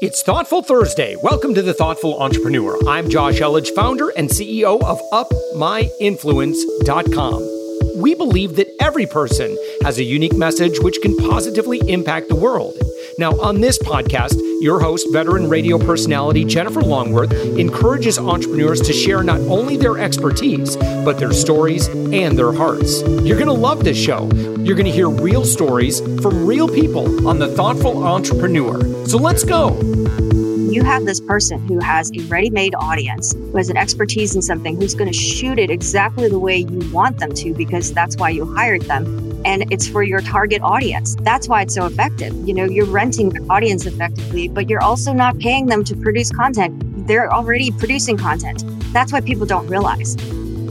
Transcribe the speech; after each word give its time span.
It's 0.00 0.22
Thoughtful 0.22 0.62
Thursday. 0.62 1.14
Welcome 1.22 1.54
to 1.54 1.62
the 1.62 1.72
Thoughtful 1.72 2.20
Entrepreneur. 2.20 2.76
I'm 2.88 3.08
Josh 3.08 3.38
Elledge, 3.40 3.72
founder 3.74 4.08
and 4.10 4.28
CEO 4.28 4.82
of 4.82 5.00
UpMyInfluence.com. 5.12 8.02
We 8.02 8.16
believe 8.16 8.56
that 8.56 8.66
every 8.80 9.06
person 9.06 9.56
has 9.82 9.98
a 9.98 10.04
unique 10.04 10.36
message 10.36 10.80
which 10.80 11.00
can 11.00 11.16
positively 11.16 11.78
impact 11.88 12.28
the 12.28 12.34
world. 12.34 12.74
Now, 13.16 13.38
on 13.40 13.60
this 13.60 13.78
podcast, 13.78 14.40
your 14.60 14.80
host, 14.80 15.06
veteran 15.12 15.48
radio 15.48 15.78
personality 15.78 16.44
Jennifer 16.44 16.80
Longworth, 16.82 17.32
encourages 17.32 18.18
entrepreneurs 18.18 18.80
to 18.80 18.92
share 18.92 19.22
not 19.22 19.38
only 19.42 19.76
their 19.76 19.98
expertise, 19.98 20.76
but 20.76 21.18
their 21.18 21.32
stories 21.32 21.86
and 21.86 22.36
their 22.36 22.52
hearts. 22.52 23.02
You're 23.02 23.36
going 23.36 23.46
to 23.46 23.52
love 23.52 23.84
this 23.84 23.96
show. 23.96 24.28
You're 24.32 24.74
going 24.74 24.86
to 24.86 24.90
hear 24.90 25.08
real 25.08 25.44
stories 25.44 26.00
from 26.20 26.44
real 26.44 26.66
people 26.68 27.28
on 27.28 27.38
the 27.38 27.46
Thoughtful 27.54 28.04
Entrepreneur. 28.04 28.80
So 29.06 29.18
let's 29.18 29.44
go. 29.44 29.80
You 30.72 30.82
have 30.82 31.04
this 31.04 31.20
person 31.20 31.60
who 31.68 31.78
has 31.78 32.10
a 32.16 32.20
ready 32.22 32.50
made 32.50 32.74
audience, 32.74 33.32
who 33.32 33.56
has 33.58 33.70
an 33.70 33.76
expertise 33.76 34.34
in 34.34 34.42
something, 34.42 34.76
who's 34.76 34.94
going 34.94 35.12
to 35.12 35.16
shoot 35.16 35.60
it 35.60 35.70
exactly 35.70 36.28
the 36.28 36.40
way 36.40 36.56
you 36.56 36.90
want 36.90 37.18
them 37.18 37.32
to 37.34 37.54
because 37.54 37.92
that's 37.92 38.16
why 38.16 38.30
you 38.30 38.44
hired 38.44 38.82
them 38.82 39.33
and 39.44 39.70
it's 39.72 39.88
for 39.88 40.02
your 40.02 40.20
target 40.20 40.62
audience. 40.62 41.16
That's 41.20 41.48
why 41.48 41.62
it's 41.62 41.74
so 41.74 41.86
effective. 41.86 42.34
You 42.46 42.54
know, 42.54 42.64
you're 42.64 42.86
renting 42.86 43.30
the 43.30 43.44
audience 43.50 43.86
effectively, 43.86 44.48
but 44.48 44.68
you're 44.68 44.82
also 44.82 45.12
not 45.12 45.38
paying 45.38 45.66
them 45.66 45.84
to 45.84 45.96
produce 45.96 46.30
content. 46.30 47.06
They're 47.06 47.32
already 47.32 47.70
producing 47.70 48.16
content. 48.16 48.64
That's 48.92 49.12
what 49.12 49.24
people 49.24 49.46
don't 49.46 49.66
realize. 49.66 50.16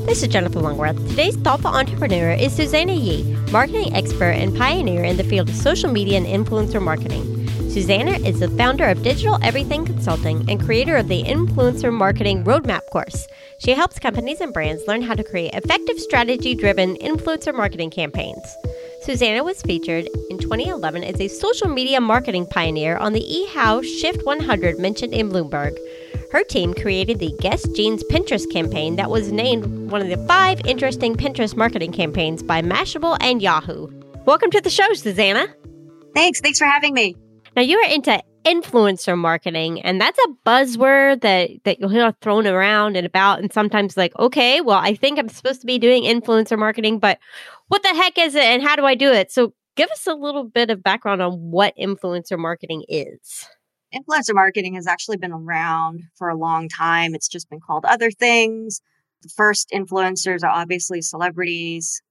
This 0.06 0.22
is 0.22 0.28
Jennifer 0.28 0.60
Longworth. 0.60 0.98
Today's 1.10 1.36
thoughtful 1.38 1.72
entrepreneur 1.72 2.32
is 2.32 2.54
Susana 2.54 2.94
Yee, 2.94 3.24
marketing 3.52 3.96
expert 3.96 4.32
and 4.32 4.56
pioneer 4.58 5.04
in 5.04 5.16
the 5.16 5.24
field 5.24 5.48
of 5.50 5.56
social 5.56 5.92
media 5.92 6.18
and 6.18 6.26
influencer 6.26 6.82
marketing. 6.82 7.33
Susana 7.74 8.20
is 8.20 8.40
the 8.40 8.50
founder 8.50 8.86
of 8.86 9.02
Digital 9.02 9.40
Everything 9.42 9.84
Consulting 9.84 10.48
and 10.48 10.64
creator 10.64 10.96
of 10.96 11.08
the 11.08 11.24
Influencer 11.24 11.92
Marketing 11.92 12.44
Roadmap 12.44 12.88
course. 12.92 13.26
She 13.58 13.72
helps 13.72 13.98
companies 13.98 14.42
and 14.42 14.54
brands 14.54 14.84
learn 14.88 15.02
how 15.02 15.16
to 15.16 15.24
create 15.24 15.56
effective 15.56 16.00
strategy 16.00 16.54
driven 16.54 16.96
influencer 16.98 17.52
marketing 17.52 17.90
campaigns. 17.90 18.44
Susana 19.02 19.44
was 19.44 19.64
featured 19.64 20.08
in 20.30 20.38
2011 20.38 21.04
as 21.04 21.20
a 21.20 21.28
social 21.28 21.68
media 21.68 22.00
marketing 22.00 22.46
pioneer 22.46 22.96
on 22.98 23.14
the 23.14 23.48
eHow 23.50 23.84
Shift 23.84 24.24
100 24.24 24.78
mentioned 24.78 25.16
in 25.16 25.32
Bloomberg. 25.32 25.76
Her 26.32 26.44
team 26.44 26.76
created 26.76 27.18
the 27.18 27.36
Guess 27.40 27.68
Jeans 27.70 28.04
Pinterest 28.04 28.48
campaign 28.52 28.98
that 28.98 29.10
was 29.10 29.32
named 29.32 29.90
one 29.90 30.04
of 30.04 30.10
the 30.10 30.24
five 30.28 30.62
interesting 30.68 31.16
Pinterest 31.16 31.58
marketing 31.58 31.92
campaigns 31.92 32.44
by 32.44 32.62
Mashable 32.62 33.18
and 33.20 33.42
Yahoo. 33.42 33.88
Welcome 34.26 34.52
to 34.52 34.62
the 34.62 34.70
show, 34.70 34.94
Susana. 34.94 35.48
Thanks. 36.14 36.40
Thanks 36.40 36.60
for 36.60 36.66
having 36.66 36.94
me. 36.94 37.18
Now 37.56 37.62
you 37.62 37.78
are 37.78 37.90
into 37.90 38.22
influencer 38.46 39.18
marketing 39.18 39.82
and 39.82 40.02
that's 40.02 40.20
a 40.20 40.34
buzzword 40.46 41.22
that 41.22 41.50
that 41.64 41.80
you'll 41.80 41.88
hear 41.88 42.14
thrown 42.20 42.46
around 42.46 42.98
and 42.98 43.08
about 43.08 43.40
and 43.40 43.54
sometimes 43.54 43.96
like 43.96 44.12
okay 44.20 44.60
well 44.60 44.80
i 44.80 44.94
think 44.94 45.18
i'm 45.18 45.30
supposed 45.30 45.62
to 45.62 45.66
be 45.66 45.80
doing 45.80 46.04
influencer 46.04 46.60
marketing 46.60 47.00
but 47.00 47.20
what 47.70 47.82
the 47.84 47.88
heck 47.88 48.18
is 48.18 48.36
it 48.36 48.44
and 48.44 48.62
how 48.62 48.76
do 48.76 48.84
i 48.86 48.96
do 48.96 49.12
it? 49.12 49.32
So 49.32 49.54
give 49.76 49.90
us 49.90 50.08
a 50.08 50.14
little 50.14 50.44
bit 50.44 50.70
of 50.70 50.84
background 50.84 51.22
on 51.22 51.34
what 51.52 51.76
influencer 51.78 52.38
marketing 52.38 52.84
is. 52.88 53.48
Influencer 53.94 54.34
marketing 54.34 54.76
has 54.76 54.88
actually 54.88 55.18
been 55.18 55.32
around 55.32 56.04
for 56.16 56.30
a 56.30 56.36
long 56.36 56.68
time. 56.68 57.14
It's 57.14 57.28
just 57.28 57.50
been 57.50 57.60
called 57.60 57.86
other 57.86 58.12
things. 58.12 58.82
The 59.22 59.30
first 59.30 59.70
influencers 59.74 60.44
are 60.44 60.50
obviously 60.50 61.02
celebrities 61.02 62.02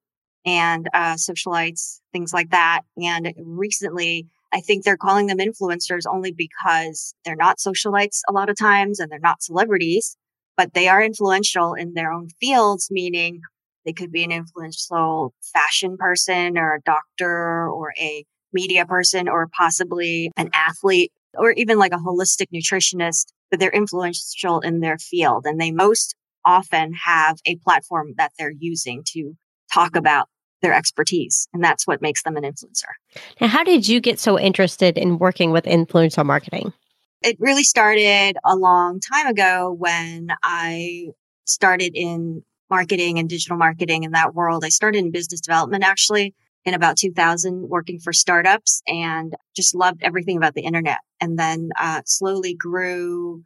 and 0.45 0.89
uh, 0.93 1.15
socialites 1.15 2.01
things 2.13 2.33
like 2.33 2.51
that 2.51 2.81
and 2.97 3.33
recently 3.39 4.27
I 4.53 4.61
think 4.61 4.85
they're 4.85 4.97
calling 4.97 5.27
them 5.27 5.39
influencers 5.39 6.03
only 6.11 6.33
because 6.33 7.15
they're 7.25 7.37
not 7.37 7.59
socialites 7.59 8.21
a 8.29 8.33
lot 8.33 8.51
of 8.51 8.57
times 8.57 9.01
and 9.01 9.11
they're 9.11 9.19
not 9.19 9.43
celebrities, 9.43 10.17
but 10.57 10.75
they 10.75 10.89
are 10.89 11.03
influential 11.03 11.75
in 11.75 11.95
their 11.95 12.13
own 12.13 12.29
fields, 12.41 12.89
meaning 12.91 13.41
they 13.85 13.93
could 13.93 14.13
be 14.13 14.25
an 14.25 14.33
influential 14.33 15.35
fashion 15.53 15.97
person 15.97 16.59
or 16.59 16.75
a 16.75 16.83
doctor 16.83 17.69
or 17.69 17.93
a 17.99 18.25
media 18.53 18.85
person 18.85 19.29
or 19.29 19.49
possibly 19.57 20.31
an 20.37 20.51
athlete 20.53 21.11
or 21.35 21.53
even 21.53 21.79
like 21.79 21.93
a 21.93 21.97
holistic 21.97 22.47
nutritionist, 22.55 23.33
but 23.51 23.59
they're 23.59 23.71
influential 23.71 24.61
in 24.61 24.81
their 24.81 24.99
field. 24.99 25.47
And 25.47 25.61
they 25.61 25.73
most 25.73 26.15
often 26.45 26.93
have 27.05 27.39
a 27.47 27.57
platform 27.57 28.15
that 28.19 28.33
they're 28.39 28.53
using 28.57 29.03
to 29.13 29.35
talk 29.73 29.97
about 29.97 30.29
their 30.63 30.73
expertise. 30.73 31.49
And 31.53 31.63
that's 31.63 31.87
what 31.87 32.01
makes 32.01 32.23
them 32.23 32.37
an 32.37 32.45
influencer. 32.45 32.93
Now, 33.41 33.49
how 33.49 33.65
did 33.65 33.87
you 33.87 34.01
get 34.01 34.19
so 34.19 34.39
interested 34.39 34.97
in 34.97 35.19
working 35.19 35.51
with 35.51 35.65
influencer 35.65 36.25
marketing? 36.25 36.73
It 37.23 37.37
really 37.39 37.65
started 37.65 38.37
a 38.45 38.57
long 38.57 39.01
time 39.01 39.27
ago 39.27 39.75
when 39.79 40.29
I 40.43 41.09
started 41.45 41.93
in 41.95 42.43
marketing 42.71 43.19
and 43.19 43.29
digital 43.29 43.57
marketing 43.57 44.05
in 44.05 44.13
that 44.13 44.35
world. 44.35 44.65
I 44.65 44.71
started 44.71 44.99
in 44.99 45.11
business 45.11 45.41
development 45.41 45.85
actually 45.85 46.35
in 46.65 46.75
about 46.75 46.97
2000 46.97 47.69
working 47.69 47.99
for 47.99 48.13
startups 48.13 48.83
and 48.87 49.35
just 49.55 49.75
loved 49.75 50.03
everything 50.03 50.37
about 50.37 50.55
the 50.55 50.63
internet 50.63 50.99
and 51.21 51.39
then 51.39 51.71
uh, 51.79 52.03
slowly 52.07 52.55
grew 52.55 53.43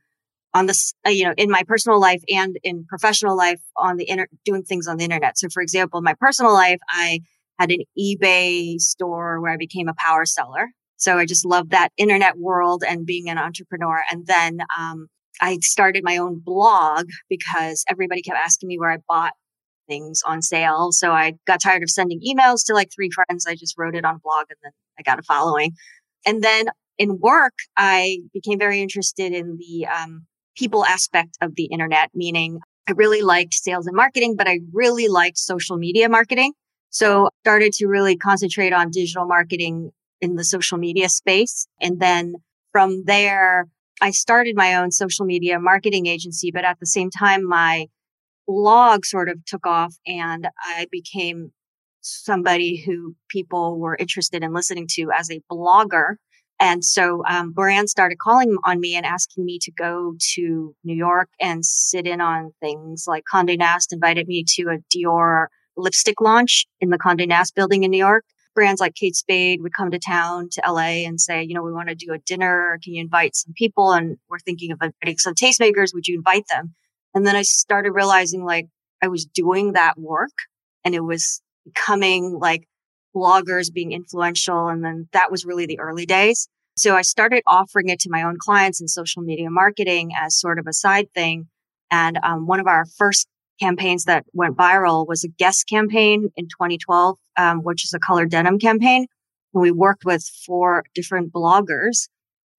on 0.56 0.65
this, 0.67 0.94
uh, 1.06 1.11
you 1.11 1.25
know, 1.25 1.34
in 1.37 1.50
my 1.50 1.62
personal 1.67 2.00
life 2.00 2.22
and 2.28 2.56
in 2.62 2.87
professional 2.89 3.37
life 3.37 3.61
on 3.77 3.99
the 3.99 4.09
inter, 4.09 4.27
doing 4.44 4.62
things 4.62 4.87
on 4.87 4.97
the 4.97 5.05
internet. 5.05 5.37
So 5.39 5.49
for 5.53 5.62
example, 5.62 6.00
my 6.00 6.15
personal 6.19 6.55
life, 6.55 6.78
I 6.89 7.21
had 7.59 7.71
an 7.71 7.81
eBay 7.99 8.81
store 8.81 9.41
where 9.41 9.53
I 9.53 9.59
became 9.59 9.89
a 9.89 9.95
power 9.99 10.25
seller. 10.25 10.71
So 10.97 11.19
I 11.19 11.27
just 11.27 11.45
loved 11.45 11.72
that 11.72 11.91
internet 11.99 12.39
world 12.39 12.83
and 12.89 13.05
being 13.05 13.28
an 13.28 13.37
entrepreneur. 13.37 14.03
And 14.11 14.27
then, 14.27 14.61
um, 14.78 15.09
I 15.43 15.59
started 15.61 16.03
my 16.03 16.16
own 16.16 16.41
blog 16.43 17.05
because 17.28 17.84
everybody 17.91 18.22
kept 18.22 18.39
asking 18.39 18.69
me 18.69 18.78
where 18.78 18.91
I 18.91 18.99
bought 19.06 19.34
things 19.87 20.22
on 20.25 20.41
sale. 20.41 20.89
So 20.93 21.12
I 21.12 21.34
got 21.47 21.61
tired 21.62 21.83
of 21.83 21.91
sending 21.91 22.21
emails 22.21 22.65
to 22.66 22.72
like 22.72 22.89
three 22.95 23.11
friends. 23.11 23.47
I 23.47 23.55
just 23.55 23.75
wrote 23.77 23.95
it 23.95 24.06
on 24.06 24.15
a 24.15 24.19
blog 24.19 24.47
and 24.49 24.56
then 24.62 24.72
I 24.99 25.03
got 25.03 25.19
a 25.19 25.22
following. 25.22 25.72
And 26.25 26.43
then 26.43 26.65
in 26.97 27.19
work, 27.21 27.53
I 27.77 28.21
became 28.33 28.59
very 28.59 28.81
interested 28.81 29.33
in 29.33 29.59
the 29.59 29.87
um, 29.87 30.27
people 30.56 30.84
aspect 30.84 31.37
of 31.41 31.55
the 31.55 31.65
internet, 31.65 32.11
meaning 32.15 32.61
I 32.89 32.93
really 32.93 33.22
liked 33.22 33.55
sales 33.55 33.87
and 33.87 33.97
marketing, 33.97 34.37
but 34.37 34.49
I 34.49 34.61
really 34.72 35.09
liked 35.09 35.39
social 35.39 35.77
media 35.77 36.09
marketing. 36.09 36.53
So 36.91 37.31
started 37.43 37.72
to 37.75 37.87
really 37.87 38.17
concentrate 38.17 38.72
on 38.72 38.91
digital 38.91 39.27
marketing 39.27 39.91
in 40.21 40.37
the 40.37 40.45
social 40.45 40.78
media 40.78 41.09
space. 41.09 41.66
And 41.81 42.00
then 42.00 42.37
from 42.72 43.05
there, 43.05 43.69
I 44.00 44.11
started 44.11 44.56
my 44.56 44.77
own 44.77 44.91
social 44.91 45.27
media 45.27 45.59
marketing 45.59 46.06
agency, 46.06 46.50
but 46.50 46.65
at 46.65 46.78
the 46.81 46.87
same 46.87 47.11
time, 47.11 47.45
my 47.47 47.87
blog 48.47 49.05
sort 49.05 49.28
of 49.28 49.45
took 49.45 49.66
off 49.66 49.95
and 50.06 50.49
I 50.65 50.87
became 50.91 51.53
somebody 52.00 52.77
who 52.77 53.16
people 53.28 53.78
were 53.78 53.97
interested 53.97 54.43
in 54.43 54.55
listening 54.55 54.87
to 54.93 55.11
as 55.15 55.31
a 55.31 55.41
blogger. 55.50 56.16
And 56.59 56.84
so 56.84 57.22
um, 57.28 57.53
brands 57.53 57.91
started 57.91 58.19
calling 58.19 58.56
on 58.65 58.81
me 58.81 58.94
and 58.94 59.05
asking 59.05 59.44
me 59.44 59.59
to 59.62 59.72
go 59.72 60.15
to 60.34 60.75
New 60.84 60.94
York 60.94 61.28
and 61.41 61.65
sit 61.65 62.06
in 62.06 62.21
on 62.21 62.53
things 62.61 63.05
like 63.06 63.25
Condé 63.33 63.59
Nast 63.59 63.93
invited 63.93 64.27
me 64.27 64.44
to 64.55 64.62
a 64.69 64.78
Dior 64.97 65.47
lipstick 65.77 66.21
launch 66.21 66.66
in 66.81 66.89
the 66.89 66.99
Condé 66.99 67.28
Nast 67.28 67.55
building 67.55 67.84
in 67.84 67.91
New 67.91 67.99
York. 67.99 68.25
Brands 68.55 68.81
like 68.81 68.95
Kate 68.95 69.15
Spade 69.15 69.61
would 69.61 69.75
come 69.75 69.91
to 69.91 69.99
town 69.99 70.49
to 70.53 70.62
LA 70.66 71.05
and 71.05 71.21
say, 71.21 71.43
you 71.43 71.55
know, 71.55 71.62
we 71.62 71.75
want 71.75 71.91
to 71.91 71.95
do 71.95 72.15
a 72.15 72.19
dinner. 72.19 72.78
Can 72.83 72.95
you 72.95 73.03
invite 73.03 73.37
some 73.37 73.53
people? 73.55 73.93
And 73.93 74.16
we're 74.31 74.39
thinking 74.39 74.72
of 74.72 74.78
inviting 74.81 75.19
some 75.19 75.34
tastemakers. 75.34 75.93
Would 75.93 76.06
you 76.06 76.16
invite 76.16 76.45
them? 76.49 76.75
And 77.15 77.27
then 77.27 77.37
I 77.37 77.43
started 77.43 77.93
realizing 77.93 78.45
like 78.45 78.69
I 79.03 79.09
was 79.09 79.27
doing 79.27 79.75
that 79.75 79.99
work 79.99 80.33
and 80.84 80.95
it 80.95 81.05
was 81.05 81.43
becoming 81.66 82.39
like 82.41 82.66
bloggers 83.16 83.72
being 83.72 83.93
influential. 83.93 84.69
And 84.69 84.84
then 84.84 85.09
that 85.12 85.31
was 85.31 85.44
really 85.44 85.66
the 85.66 85.81
early 85.81 86.04
days. 86.04 86.49
So 86.77 86.94
I 86.94 87.03
started 87.03 87.43
offering 87.47 87.88
it 87.88 88.00
to 88.00 88.10
my 88.10 88.22
own 88.22 88.37
clients 88.38 88.81
in 88.81 88.88
social 88.88 89.22
media 89.22 89.48
marketing 89.51 90.10
as 90.16 90.39
sort 90.39 90.59
of 90.59 90.66
a 90.66 90.74
side 90.74 91.09
thing. 91.15 91.48
And 91.91 92.18
um, 92.22 92.47
one 92.47 92.60
of 92.60 92.66
our 92.66 92.84
first 92.98 93.27
campaigns 93.59 94.04
that 94.04 94.27
went 94.34 94.57
viral 94.57 95.07
was 95.09 95.24
a 95.24 95.28
Guess 95.28 95.65
campaign 95.65 96.30
in 96.36 96.47
2012, 96.48 97.16
um, 97.39 97.63
which 97.63 97.84
is 97.84 97.95
a 97.95 97.98
colored 97.98 98.30
denim 98.30 98.59
campaign. 98.59 99.07
We 99.54 99.71
worked 99.71 100.04
with 100.04 100.22
four 100.45 100.84
different 100.95 101.33
bloggers 101.33 102.09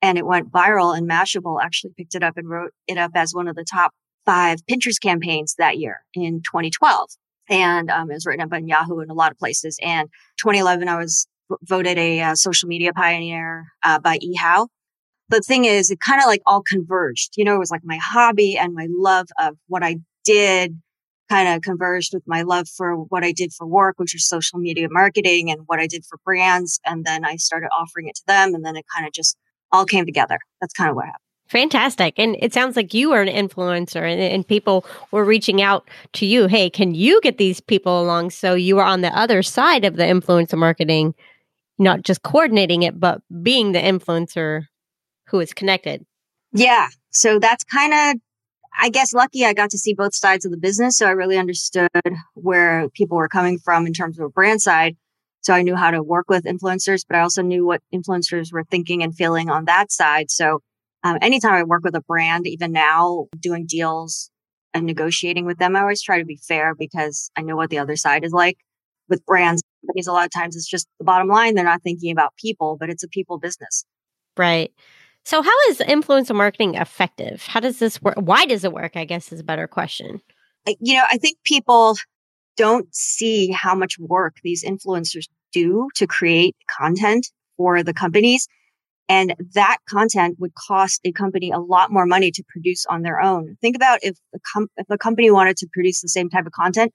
and 0.01 0.17
it 0.17 0.25
went 0.25 0.51
viral 0.51 0.97
and 0.97 1.07
Mashable 1.07 1.61
actually 1.61 1.93
picked 1.95 2.15
it 2.15 2.23
up 2.23 2.37
and 2.37 2.49
wrote 2.49 2.71
it 2.87 2.97
up 2.97 3.11
as 3.13 3.33
one 3.33 3.47
of 3.47 3.55
the 3.55 3.65
top 3.65 3.91
five 4.25 4.65
Pinterest 4.65 4.99
campaigns 4.99 5.55
that 5.59 5.77
year 5.77 6.03
in 6.15 6.41
2012 6.41 7.09
and 7.49 7.89
um, 7.89 8.09
it 8.09 8.15
was 8.15 8.25
written 8.25 8.43
up 8.43 8.53
on 8.53 8.67
Yahoo 8.67 8.99
and 8.99 9.11
a 9.11 9.13
lot 9.13 9.31
of 9.31 9.37
places. 9.37 9.77
And 9.81 10.09
2011, 10.37 10.87
I 10.87 10.97
was 10.97 11.27
voted 11.63 11.97
a 11.97 12.21
uh, 12.21 12.35
social 12.35 12.67
media 12.67 12.93
pioneer 12.93 13.67
uh, 13.83 13.99
by 13.99 14.19
eHow. 14.19 14.67
The 15.29 15.41
thing 15.41 15.65
is, 15.65 15.91
it 15.91 15.99
kind 15.99 16.21
of 16.21 16.27
like 16.27 16.41
all 16.45 16.61
converged. 16.61 17.33
You 17.37 17.45
know, 17.45 17.55
it 17.55 17.59
was 17.59 17.71
like 17.71 17.81
my 17.83 17.99
hobby 18.01 18.57
and 18.57 18.73
my 18.73 18.87
love 18.89 19.27
of 19.39 19.55
what 19.67 19.83
I 19.83 19.97
did 20.23 20.79
kind 21.29 21.49
of 21.49 21.61
converged 21.61 22.13
with 22.13 22.23
my 22.25 22.41
love 22.41 22.67
for 22.69 22.95
what 22.95 23.23
I 23.23 23.31
did 23.33 23.51
for 23.53 23.67
work, 23.67 23.95
which 23.97 24.13
was 24.13 24.27
social 24.27 24.59
media 24.59 24.87
marketing 24.89 25.51
and 25.51 25.61
what 25.65 25.79
I 25.79 25.87
did 25.87 26.05
for 26.05 26.17
brands. 26.23 26.79
And 26.85 27.05
then 27.05 27.25
I 27.25 27.35
started 27.35 27.69
offering 27.77 28.07
it 28.07 28.15
to 28.15 28.23
them. 28.27 28.55
And 28.55 28.65
then 28.65 28.77
it 28.77 28.85
kind 28.95 29.05
of 29.05 29.13
just 29.13 29.37
all 29.71 29.85
came 29.85 30.05
together. 30.05 30.39
That's 30.61 30.73
kind 30.73 30.89
of 30.89 30.95
what 30.95 31.05
happened. 31.05 31.26
Fantastic. 31.47 32.15
And 32.17 32.35
it 32.39 32.53
sounds 32.53 32.75
like 32.75 32.93
you 32.93 33.13
are 33.13 33.21
an 33.21 33.29
influencer 33.29 34.01
and, 34.01 34.19
and, 34.19 34.47
people 34.47 34.85
were 35.11 35.23
reaching 35.23 35.61
out 35.61 35.87
to 36.13 36.25
you. 36.25 36.47
Hey, 36.47 36.69
can 36.69 36.93
you 36.93 37.21
get 37.21 37.37
these 37.37 37.61
people 37.61 38.01
along? 38.01 38.31
So 38.31 38.53
you 38.53 38.75
were 38.75 38.83
on 38.83 39.01
the 39.01 39.17
other 39.17 39.41
side 39.41 39.85
of 39.85 39.95
the 39.95 40.03
influencer 40.03 40.57
marketing, 40.57 41.15
not 41.77 42.01
just 42.01 42.21
coordinating 42.21 42.83
it, 42.83 42.99
but 42.99 43.21
being 43.41 43.71
the 43.71 43.79
influencer 43.79 44.65
who 45.27 45.39
is 45.39 45.53
connected. 45.53 46.05
Yeah. 46.53 46.87
So 47.11 47.39
that's 47.39 47.63
kind 47.63 47.93
of, 47.93 48.21
I 48.77 48.89
guess, 48.89 49.13
lucky 49.13 49.45
I 49.45 49.53
got 49.53 49.69
to 49.71 49.77
see 49.77 49.93
both 49.93 50.15
sides 50.15 50.45
of 50.45 50.51
the 50.51 50.57
business. 50.57 50.97
So 50.97 51.07
I 51.07 51.11
really 51.11 51.37
understood 51.37 51.89
where 52.33 52.89
people 52.89 53.17
were 53.17 53.29
coming 53.29 53.57
from 53.57 53.87
in 53.87 53.93
terms 53.93 54.19
of 54.19 54.25
a 54.25 54.29
brand 54.29 54.61
side. 54.61 54.97
So 55.41 55.53
I 55.53 55.61
knew 55.61 55.75
how 55.75 55.91
to 55.91 56.03
work 56.03 56.25
with 56.29 56.43
influencers, 56.43 57.05
but 57.07 57.15
I 57.15 57.21
also 57.21 57.41
knew 57.41 57.65
what 57.65 57.81
influencers 57.93 58.51
were 58.51 58.65
thinking 58.65 59.01
and 59.01 59.15
feeling 59.15 59.49
on 59.49 59.65
that 59.65 59.91
side. 59.91 60.29
So 60.29 60.61
um, 61.07 61.17
anytime 61.21 61.53
I 61.53 61.63
work 61.63 61.83
with 61.83 61.95
a 61.95 62.01
brand, 62.01 62.47
even 62.47 62.71
now 62.73 63.27
doing 63.39 63.65
deals 63.65 64.29
and 64.73 64.85
negotiating 64.85 65.45
with 65.45 65.57
them, 65.57 65.75
I 65.75 65.81
always 65.81 66.01
try 66.01 66.19
to 66.19 66.25
be 66.25 66.39
fair 66.47 66.75
because 66.75 67.31
I 67.37 67.41
know 67.41 67.55
what 67.55 67.69
the 67.69 67.79
other 67.79 67.95
side 67.95 68.25
is 68.25 68.33
like 68.33 68.57
with 69.07 69.25
brands. 69.25 69.63
Because 69.87 70.07
a 70.07 70.11
lot 70.11 70.25
of 70.25 70.31
times 70.31 70.57
it's 70.57 70.67
just 70.67 70.87
the 70.99 71.05
bottom 71.05 71.29
line. 71.29 71.55
They're 71.55 71.63
not 71.63 71.81
thinking 71.81 72.11
about 72.11 72.35
people, 72.35 72.75
but 72.77 72.89
it's 72.89 73.03
a 73.03 73.07
people 73.07 73.39
business. 73.39 73.85
Right. 74.35 74.73
So 75.23 75.41
how 75.41 75.53
is 75.69 75.79
influencer 75.79 76.35
marketing 76.35 76.75
effective? 76.75 77.45
How 77.45 77.61
does 77.61 77.79
this 77.79 78.01
work? 78.01 78.15
Why 78.17 78.45
does 78.45 78.65
it 78.65 78.73
work? 78.73 78.97
I 78.97 79.05
guess 79.05 79.31
is 79.31 79.39
a 79.39 79.45
better 79.45 79.67
question. 79.67 80.21
You 80.81 80.95
know, 80.95 81.03
I 81.09 81.17
think 81.17 81.37
people 81.45 81.95
don't 82.57 82.93
see 82.93 83.51
how 83.51 83.75
much 83.75 83.97
work 83.97 84.35
these 84.43 84.63
influencers 84.63 85.27
do 85.53 85.87
to 85.95 86.05
create 86.05 86.55
content 86.77 87.27
for 87.55 87.81
the 87.83 87.93
companies. 87.93 88.47
And 89.09 89.35
that 89.53 89.77
content 89.87 90.35
would 90.39 90.53
cost 90.55 90.99
a 91.05 91.11
company 91.11 91.51
a 91.51 91.59
lot 91.59 91.91
more 91.91 92.05
money 92.05 92.31
to 92.31 92.43
produce 92.49 92.85
on 92.85 93.03
their 93.03 93.21
own. 93.21 93.57
Think 93.61 93.75
about 93.75 93.99
if 94.01 94.17
a, 94.35 94.39
com- 94.53 94.67
if 94.75 94.85
a 94.89 94.97
company 94.97 95.31
wanted 95.31 95.57
to 95.57 95.67
produce 95.71 96.01
the 96.01 96.09
same 96.09 96.29
type 96.29 96.45
of 96.45 96.51
content, 96.51 96.93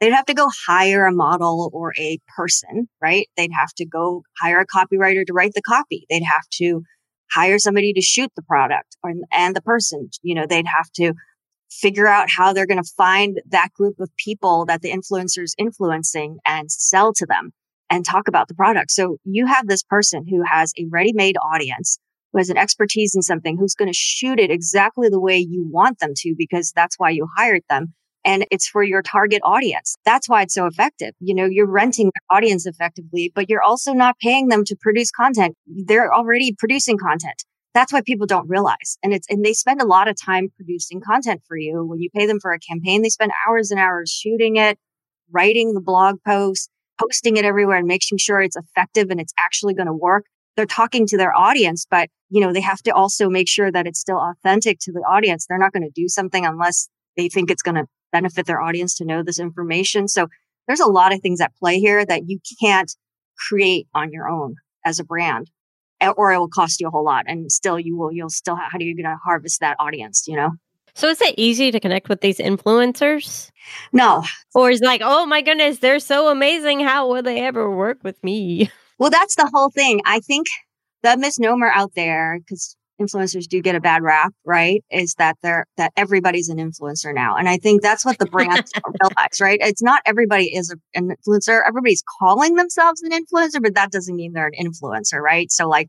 they'd 0.00 0.12
have 0.12 0.24
to 0.26 0.34
go 0.34 0.48
hire 0.66 1.04
a 1.04 1.12
model 1.12 1.70
or 1.74 1.92
a 1.98 2.18
person, 2.34 2.88
right? 3.02 3.28
They'd 3.36 3.52
have 3.52 3.72
to 3.74 3.84
go 3.84 4.22
hire 4.40 4.60
a 4.60 4.66
copywriter 4.66 5.26
to 5.26 5.32
write 5.34 5.52
the 5.54 5.62
copy. 5.62 6.06
They'd 6.08 6.22
have 6.22 6.48
to 6.54 6.82
hire 7.30 7.58
somebody 7.58 7.92
to 7.92 8.00
shoot 8.00 8.32
the 8.34 8.42
product 8.42 8.96
or, 9.04 9.12
and 9.30 9.54
the 9.54 9.62
person, 9.62 10.08
you 10.22 10.34
know, 10.34 10.46
they'd 10.48 10.66
have 10.66 10.90
to 10.94 11.12
figure 11.70 12.08
out 12.08 12.28
how 12.28 12.52
they're 12.52 12.66
going 12.66 12.82
to 12.82 12.92
find 12.96 13.40
that 13.48 13.72
group 13.74 14.00
of 14.00 14.10
people 14.16 14.64
that 14.66 14.82
the 14.82 14.90
influencer's 14.90 15.54
influencing 15.56 16.38
and 16.44 16.70
sell 16.70 17.12
to 17.12 17.26
them 17.26 17.52
and 17.90 18.04
talk 18.04 18.28
about 18.28 18.48
the 18.48 18.54
product. 18.54 18.92
So 18.92 19.18
you 19.24 19.46
have 19.46 19.66
this 19.66 19.82
person 19.82 20.24
who 20.26 20.42
has 20.46 20.72
a 20.78 20.86
ready 20.90 21.12
made 21.12 21.36
audience, 21.36 21.98
who 22.32 22.38
has 22.38 22.48
an 22.48 22.56
expertise 22.56 23.14
in 23.14 23.22
something, 23.22 23.58
who's 23.58 23.74
going 23.74 23.90
to 23.90 23.96
shoot 23.96 24.38
it 24.38 24.50
exactly 24.50 25.08
the 25.08 25.20
way 25.20 25.38
you 25.38 25.68
want 25.68 25.98
them 25.98 26.12
to, 26.16 26.34
because 26.38 26.72
that's 26.74 26.96
why 26.98 27.10
you 27.10 27.26
hired 27.36 27.62
them. 27.68 27.92
And 28.24 28.46
it's 28.50 28.68
for 28.68 28.82
your 28.82 29.02
target 29.02 29.40
audience. 29.44 29.96
That's 30.04 30.28
why 30.28 30.42
it's 30.42 30.54
so 30.54 30.66
effective. 30.66 31.14
You 31.20 31.34
know, 31.34 31.46
you're 31.46 31.66
renting 31.66 32.12
their 32.14 32.36
audience 32.36 32.66
effectively, 32.66 33.32
but 33.34 33.48
you're 33.48 33.62
also 33.62 33.92
not 33.92 34.18
paying 34.18 34.48
them 34.48 34.64
to 34.66 34.76
produce 34.78 35.10
content. 35.10 35.56
They're 35.66 36.14
already 36.14 36.54
producing 36.56 36.98
content. 36.98 37.42
That's 37.72 37.92
why 37.92 38.02
people 38.02 38.26
don't 38.26 38.48
realize. 38.48 38.98
And 39.02 39.14
it's, 39.14 39.26
and 39.30 39.44
they 39.44 39.54
spend 39.54 39.80
a 39.80 39.86
lot 39.86 40.06
of 40.06 40.20
time 40.20 40.48
producing 40.56 41.00
content 41.00 41.40
for 41.48 41.56
you. 41.56 41.84
When 41.84 42.00
you 42.00 42.10
pay 42.14 42.26
them 42.26 42.40
for 42.40 42.52
a 42.52 42.58
campaign, 42.58 43.02
they 43.02 43.08
spend 43.08 43.32
hours 43.48 43.70
and 43.70 43.80
hours 43.80 44.10
shooting 44.10 44.56
it, 44.56 44.78
writing 45.30 45.72
the 45.72 45.80
blog 45.80 46.16
posts, 46.26 46.68
posting 47.00 47.36
it 47.36 47.44
everywhere 47.44 47.76
and 47.76 47.86
making 47.86 48.18
sure 48.18 48.40
it's 48.40 48.56
effective 48.56 49.10
and 49.10 49.20
it's 49.20 49.32
actually 49.38 49.74
going 49.74 49.86
to 49.86 49.94
work. 49.94 50.24
They're 50.56 50.66
talking 50.66 51.06
to 51.06 51.16
their 51.16 51.36
audience, 51.36 51.86
but 51.90 52.08
you 52.28 52.40
know, 52.40 52.52
they 52.52 52.60
have 52.60 52.82
to 52.82 52.90
also 52.90 53.28
make 53.28 53.48
sure 53.48 53.72
that 53.72 53.86
it's 53.86 54.00
still 54.00 54.18
authentic 54.18 54.78
to 54.80 54.92
the 54.92 55.00
audience. 55.00 55.46
They're 55.46 55.58
not 55.58 55.72
going 55.72 55.84
to 55.84 55.90
do 55.94 56.08
something 56.08 56.44
unless 56.44 56.88
they 57.16 57.28
think 57.28 57.50
it's 57.50 57.62
going 57.62 57.76
to 57.76 57.86
benefit 58.12 58.46
their 58.46 58.60
audience 58.60 58.96
to 58.96 59.04
know 59.04 59.22
this 59.22 59.38
information. 59.38 60.08
So 60.08 60.28
there's 60.66 60.80
a 60.80 60.86
lot 60.86 61.12
of 61.12 61.20
things 61.20 61.40
at 61.40 61.54
play 61.56 61.78
here 61.78 62.04
that 62.04 62.28
you 62.28 62.38
can't 62.60 62.94
create 63.48 63.86
on 63.94 64.12
your 64.12 64.28
own 64.28 64.56
as 64.84 64.98
a 64.98 65.04
brand 65.04 65.50
or 66.16 66.32
it 66.32 66.38
will 66.38 66.48
cost 66.48 66.80
you 66.80 66.88
a 66.88 66.90
whole 66.90 67.04
lot 67.04 67.24
and 67.26 67.50
still 67.50 67.78
you 67.78 67.96
will 67.96 68.12
you'll 68.12 68.30
still 68.30 68.56
how 68.56 68.78
are 68.78 68.82
you 68.82 68.96
going 68.96 69.04
to 69.04 69.18
harvest 69.24 69.60
that 69.60 69.76
audience 69.78 70.24
you 70.26 70.36
know 70.36 70.50
so 71.00 71.08
is 71.08 71.22
it 71.22 71.34
easy 71.38 71.70
to 71.70 71.80
connect 71.80 72.10
with 72.10 72.20
these 72.20 72.36
influencers? 72.36 73.50
No. 73.90 74.22
Or 74.54 74.70
is 74.70 74.82
like, 74.82 75.00
oh 75.02 75.24
my 75.24 75.40
goodness, 75.40 75.78
they're 75.78 75.98
so 75.98 76.28
amazing. 76.28 76.80
How 76.80 77.08
will 77.08 77.22
they 77.22 77.40
ever 77.40 77.74
work 77.74 77.98
with 78.04 78.22
me? 78.22 78.70
Well, 79.00 79.08
that's 79.08 79.34
the 79.34 79.48
whole 79.50 79.70
thing. 79.70 80.02
I 80.04 80.20
think 80.20 80.46
the 81.02 81.16
misnomer 81.16 81.68
out 81.74 81.92
there, 81.96 82.38
because 82.38 82.76
influencers 83.00 83.48
do 83.48 83.62
get 83.62 83.74
a 83.74 83.80
bad 83.80 84.02
rap, 84.02 84.34
right? 84.44 84.84
Is 84.90 85.14
that 85.14 85.38
they're 85.42 85.64
that 85.78 85.92
everybody's 85.96 86.50
an 86.50 86.58
influencer 86.58 87.14
now. 87.14 87.36
And 87.36 87.48
I 87.48 87.56
think 87.56 87.80
that's 87.80 88.04
what 88.04 88.18
the 88.18 88.26
brands 88.26 88.70
realize, 89.00 89.40
right? 89.40 89.58
It's 89.62 89.82
not 89.82 90.02
everybody 90.04 90.54
is 90.54 90.74
an 90.94 91.14
influencer. 91.16 91.62
Everybody's 91.66 92.04
calling 92.20 92.56
themselves 92.56 93.00
an 93.02 93.12
influencer, 93.12 93.62
but 93.62 93.74
that 93.74 93.90
doesn't 93.90 94.14
mean 94.14 94.34
they're 94.34 94.50
an 94.52 94.66
influencer, 94.66 95.18
right? 95.18 95.50
So 95.50 95.66
like 95.66 95.88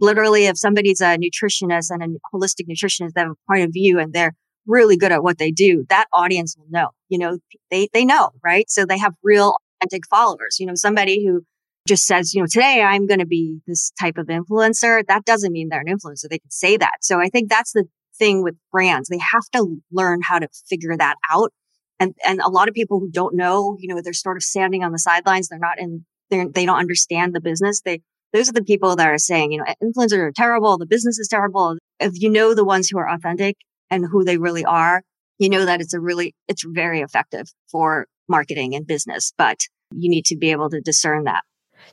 literally 0.00 0.46
if 0.46 0.58
somebody's 0.58 1.00
a 1.00 1.16
nutritionist 1.18 1.90
and 1.90 2.02
a 2.02 2.36
holistic 2.36 2.68
nutritionist, 2.68 3.12
they 3.14 3.20
have 3.22 3.30
a 3.30 3.52
point 3.52 3.64
of 3.64 3.70
view 3.72 3.98
and 3.98 4.12
they're 4.12 4.34
really 4.66 4.96
good 4.96 5.12
at 5.12 5.22
what 5.22 5.38
they 5.38 5.50
do, 5.50 5.84
that 5.88 6.06
audience 6.12 6.56
will 6.56 6.66
know, 6.70 6.90
you 7.08 7.18
know, 7.18 7.38
they, 7.70 7.88
they 7.92 8.04
know, 8.04 8.30
right? 8.44 8.70
So 8.70 8.84
they 8.84 8.98
have 8.98 9.14
real 9.22 9.54
authentic 9.80 10.06
followers, 10.08 10.58
you 10.60 10.66
know, 10.66 10.74
somebody 10.74 11.24
who 11.26 11.42
just 11.86 12.04
says, 12.04 12.32
you 12.32 12.40
know, 12.40 12.46
today 12.46 12.80
I'm 12.82 13.06
going 13.06 13.18
to 13.18 13.26
be 13.26 13.58
this 13.66 13.92
type 14.00 14.18
of 14.18 14.26
influencer. 14.26 15.04
That 15.06 15.24
doesn't 15.24 15.52
mean 15.52 15.68
they're 15.68 15.82
an 15.84 15.86
influencer. 15.86 16.28
They 16.28 16.38
can 16.38 16.50
say 16.50 16.76
that. 16.76 16.98
So 17.00 17.20
I 17.20 17.28
think 17.28 17.48
that's 17.48 17.72
the 17.72 17.86
thing 18.16 18.42
with 18.42 18.54
brands. 18.70 19.08
They 19.08 19.18
have 19.18 19.48
to 19.54 19.78
learn 19.90 20.20
how 20.22 20.38
to 20.38 20.48
figure 20.68 20.96
that 20.96 21.16
out. 21.28 21.52
And, 21.98 22.14
and 22.26 22.40
a 22.40 22.48
lot 22.48 22.68
of 22.68 22.74
people 22.74 23.00
who 23.00 23.10
don't 23.10 23.34
know, 23.34 23.76
you 23.80 23.92
know, 23.92 24.00
they're 24.02 24.12
sort 24.12 24.36
of 24.36 24.42
standing 24.42 24.84
on 24.84 24.92
the 24.92 24.98
sidelines. 24.98 25.48
They're 25.48 25.58
not 25.58 25.78
in, 25.78 26.04
they're, 26.30 26.48
they 26.48 26.66
don't 26.66 26.78
understand 26.78 27.34
the 27.34 27.40
business. 27.40 27.80
They, 27.80 28.02
those 28.32 28.48
are 28.48 28.52
the 28.52 28.64
people 28.64 28.96
that 28.96 29.08
are 29.08 29.18
saying, 29.18 29.52
you 29.52 29.58
know, 29.58 29.64
influencers 29.82 30.18
are 30.18 30.32
terrible. 30.32 30.78
The 30.78 30.86
business 30.86 31.18
is 31.18 31.28
terrible. 31.28 31.76
If 32.00 32.12
you 32.14 32.30
know 32.30 32.54
the 32.54 32.64
ones 32.64 32.88
who 32.88 32.98
are 32.98 33.08
authentic 33.08 33.56
and 33.90 34.06
who 34.06 34.24
they 34.24 34.38
really 34.38 34.64
are, 34.64 35.02
you 35.38 35.48
know 35.48 35.64
that 35.64 35.80
it's 35.80 35.94
a 35.94 36.00
really, 36.00 36.34
it's 36.48 36.64
very 36.64 37.00
effective 37.00 37.46
for 37.70 38.06
marketing 38.28 38.74
and 38.74 38.86
business, 38.86 39.32
but 39.36 39.60
you 39.92 40.08
need 40.08 40.24
to 40.26 40.36
be 40.36 40.50
able 40.50 40.70
to 40.70 40.80
discern 40.80 41.24
that. 41.24 41.42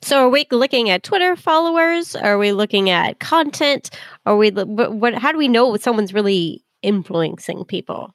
So, 0.02 0.26
are 0.26 0.30
we 0.30 0.46
looking 0.52 0.90
at 0.90 1.04
Twitter 1.04 1.36
followers? 1.36 2.16
Are 2.16 2.38
we 2.38 2.52
looking 2.52 2.90
at 2.90 3.20
content? 3.20 3.90
Are 4.26 4.38
we 4.38 4.52
what? 4.52 4.94
what 4.94 5.16
how 5.16 5.32
do 5.32 5.38
we 5.38 5.48
know 5.48 5.76
someone's 5.78 6.14
really 6.14 6.64
influencing 6.82 7.66
people? 7.66 8.14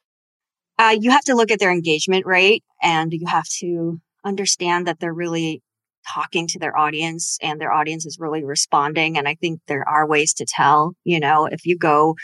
Uh, 0.79 0.95
you 0.99 1.11
have 1.11 1.23
to 1.25 1.35
look 1.35 1.51
at 1.51 1.59
their 1.59 1.71
engagement 1.71 2.25
rate, 2.25 2.63
and 2.81 3.13
you 3.13 3.27
have 3.27 3.47
to 3.59 3.99
understand 4.23 4.87
that 4.87 4.99
they're 4.99 5.13
really 5.13 5.61
talking 6.13 6.47
to 6.47 6.59
their 6.59 6.77
audience 6.77 7.37
and 7.41 7.59
their 7.59 7.71
audience 7.71 8.05
is 8.05 8.17
really 8.19 8.43
responding. 8.43 9.17
And 9.17 9.27
I 9.27 9.35
think 9.35 9.61
there 9.67 9.87
are 9.87 10.07
ways 10.07 10.33
to 10.35 10.45
tell, 10.47 10.93
you 11.03 11.19
know, 11.19 11.45
if 11.45 11.65
you 11.65 11.77
go 11.77 12.15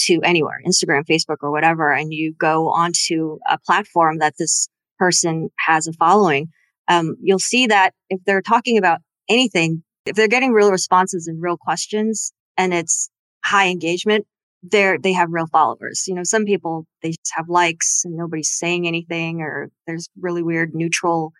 to 0.00 0.20
anywhere, 0.22 0.60
Instagram, 0.66 1.04
Facebook, 1.04 1.36
or 1.40 1.50
whatever, 1.50 1.92
and 1.92 2.12
you 2.12 2.34
go 2.38 2.68
onto 2.68 3.38
a 3.48 3.58
platform 3.58 4.18
that 4.18 4.34
this 4.38 4.68
person 4.98 5.50
has 5.58 5.86
a 5.86 5.92
following, 5.92 6.48
um, 6.88 7.16
you'll 7.22 7.38
see 7.38 7.66
that 7.66 7.92
if 8.10 8.20
they're 8.26 8.42
talking 8.42 8.78
about 8.78 9.00
anything, 9.28 9.82
if 10.04 10.14
they're 10.14 10.28
getting 10.28 10.52
real 10.52 10.70
responses 10.70 11.26
and 11.26 11.42
real 11.42 11.56
questions 11.56 12.32
and 12.56 12.72
it's 12.72 13.10
high 13.44 13.68
engagement, 13.68 14.26
they're, 14.62 14.98
they 14.98 15.12
have 15.12 15.28
real 15.30 15.46
followers. 15.46 16.04
You 16.06 16.14
know, 16.14 16.24
some 16.24 16.44
people, 16.44 16.86
they 17.02 17.10
just 17.10 17.32
have 17.34 17.48
likes 17.48 18.02
and 18.04 18.16
nobody's 18.16 18.50
saying 18.50 18.86
anything 18.86 19.40
or 19.40 19.70
there's 19.86 20.08
really 20.20 20.42
weird 20.42 20.74
neutral 20.74 21.32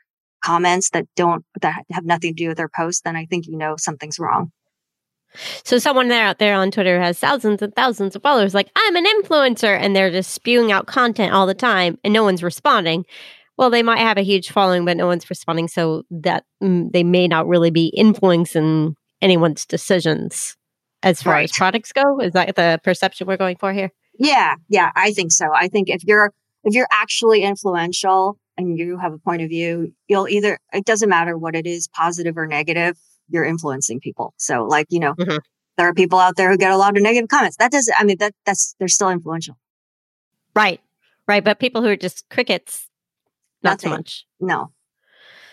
comments 0.47 0.91
that 0.91 1.07
don't 1.17 1.45
that 1.61 1.83
have 1.91 2.05
nothing 2.05 2.35
to 2.35 2.43
do 2.45 2.49
with 2.49 2.57
their 2.57 2.69
post, 2.69 3.05
then 3.05 3.17
I 3.17 3.27
think 3.27 3.47
you 3.47 3.57
know 3.57 3.75
something's 3.77 4.19
wrong. 4.19 4.53
So 5.65 5.79
someone 5.79 6.09
there 6.09 6.25
out 6.25 6.39
there 6.39 6.55
on 6.55 6.71
Twitter 6.71 7.01
has 7.01 7.19
thousands 7.19 7.61
and 7.61 7.75
thousands 7.75 8.17
of 8.17 8.23
followers, 8.23 8.55
like 8.55 8.71
I'm 8.77 8.97
an 8.97 9.05
influencer, 9.05 9.77
and 9.79 9.95
they're 9.95 10.11
just 10.11 10.31
spewing 10.31 10.73
out 10.73 10.87
content 10.87 11.33
all 11.33 11.47
the 11.47 11.55
time, 11.55 11.99
and 12.05 12.13
no 12.15 12.23
one's 12.23 12.43
responding. 12.43 13.05
Well, 13.59 13.71
they 13.71 13.83
might 13.83 13.99
have 13.99 14.19
a 14.19 14.23
huge 14.23 14.51
following, 14.51 14.85
but 14.85 14.97
no 14.97 15.07
one's 15.07 15.29
responding, 15.29 15.69
so 15.69 16.05
that 16.11 16.45
mm, 16.63 16.91
they 16.93 17.05
may 17.05 17.27
not 17.27 17.49
really 17.49 17.71
be 17.71 17.87
influencing 17.89 18.95
anyone's 19.21 19.67
decisions 19.67 20.57
as 21.03 21.23
far 21.23 21.35
right. 21.35 21.45
as 21.45 21.53
products 21.53 21.93
go. 21.93 22.21
Is 22.21 22.33
that 22.33 22.55
the 22.55 22.81
perception 22.85 23.27
we're 23.27 23.37
going 23.37 23.57
for 23.57 23.73
here? 23.73 23.91
Yeah, 24.19 24.55
yeah, 24.69 24.91
I 24.95 25.13
think 25.13 25.33
so. 25.33 25.47
I 25.55 25.69
think 25.69 25.89
if 25.91 26.05
you're 26.05 26.33
if 26.65 26.75
you're 26.75 26.89
actually 26.91 27.43
influential 27.43 28.39
and 28.57 28.79
you 28.79 28.99
have 28.99 29.13
a 29.13 29.19
point 29.19 29.43
of 29.43 29.49
view, 29.49 29.93
you'll 30.09 30.29
either, 30.29 30.59
it 30.73 30.85
doesn't 30.85 31.09
matter 31.09 31.37
what 31.37 31.55
it 31.55 31.67
is, 31.67 31.89
positive 31.89 32.37
or 32.37 32.47
negative, 32.47 32.97
you're 33.29 33.45
influencing 33.45 34.01
people. 34.01 34.35
So 34.37 34.65
like, 34.65 34.87
you 34.91 35.01
know, 35.01 35.15
mm-hmm. 35.15 35.39
there 35.77 35.89
are 35.89 35.95
people 35.95 36.19
out 36.19 36.37
there 36.37 36.51
who 36.51 36.57
get 36.57 36.73
a 36.73 36.77
lot 36.77 36.97
of 36.97 37.03
negative 37.03 37.29
comments. 37.29 37.57
That 37.59 37.73
doesn't, 37.73 37.95
I 37.99 38.05
mean, 38.05 38.17
that, 38.19 38.35
that's, 38.45 38.75
they're 38.79 38.89
still 38.89 39.11
influential. 39.11 39.57
Right. 40.55 40.81
Right. 41.29 41.45
But 41.45 41.59
people 41.59 41.83
who 41.83 41.89
are 41.89 41.97
just 41.97 42.25
crickets, 42.31 42.89
not 43.63 43.83
Nothing. 43.83 43.91
so 43.91 43.97
much. 43.97 44.27
No. 44.41 44.73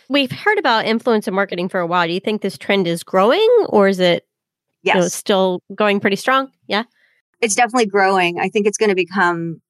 We've 0.09 0.31
heard 0.31 0.59
about 0.59 0.85
influencer 0.85 1.33
marketing 1.33 1.69
for 1.69 1.79
a 1.79 1.87
while. 1.87 2.07
Do 2.07 2.13
you 2.13 2.19
think 2.19 2.41
this 2.41 2.57
trend 2.57 2.87
is 2.87 3.03
growing 3.03 3.49
or 3.69 3.87
is 3.87 3.99
it 3.99 4.25
Yes. 4.85 4.95
You 4.95 5.01
know, 5.01 5.07
still 5.07 5.63
going 5.73 6.01
pretty 6.01 6.17
strong. 6.17 6.51
Yeah. 6.67 6.83
It's 7.39 7.55
definitely 7.55 7.85
growing. 7.85 8.39
I 8.39 8.49
think 8.49 8.67
it's 8.67 8.77
going 8.77 8.89
to 8.89 8.95
become, 8.95 9.61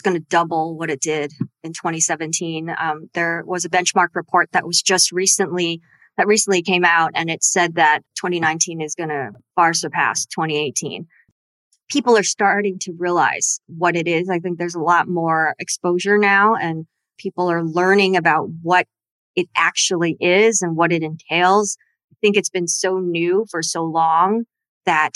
it's 0.00 0.08
going 0.08 0.16
to 0.16 0.26
double 0.30 0.78
what 0.78 0.88
it 0.88 1.02
did 1.02 1.30
in 1.62 1.74
2017. 1.74 2.74
Um, 2.78 3.10
there 3.12 3.42
was 3.44 3.66
a 3.66 3.68
benchmark 3.68 4.08
report 4.14 4.48
that 4.52 4.66
was 4.66 4.80
just 4.80 5.12
recently, 5.12 5.82
that 6.16 6.26
recently 6.26 6.62
came 6.62 6.86
out 6.86 7.10
and 7.14 7.28
it 7.28 7.44
said 7.44 7.74
that 7.74 8.00
2019 8.16 8.80
is 8.80 8.94
going 8.94 9.10
to 9.10 9.32
far 9.56 9.74
surpass 9.74 10.24
2018. 10.24 11.06
People 11.90 12.16
are 12.16 12.22
starting 12.22 12.78
to 12.80 12.94
realize 12.96 13.60
what 13.66 13.94
it 13.94 14.08
is. 14.08 14.30
I 14.30 14.38
think 14.38 14.56
there's 14.56 14.74
a 14.74 14.80
lot 14.80 15.06
more 15.06 15.54
exposure 15.58 16.16
now 16.16 16.54
and 16.54 16.86
people 17.18 17.50
are 17.50 17.62
learning 17.62 18.16
about 18.16 18.48
what 18.62 18.86
it 19.36 19.48
actually 19.54 20.16
is 20.18 20.62
and 20.62 20.78
what 20.78 20.92
it 20.92 21.02
entails. 21.02 21.76
I 22.10 22.16
think 22.22 22.38
it's 22.38 22.48
been 22.48 22.68
so 22.68 23.00
new 23.00 23.44
for 23.50 23.62
so 23.62 23.84
long 23.84 24.44
that 24.86 25.12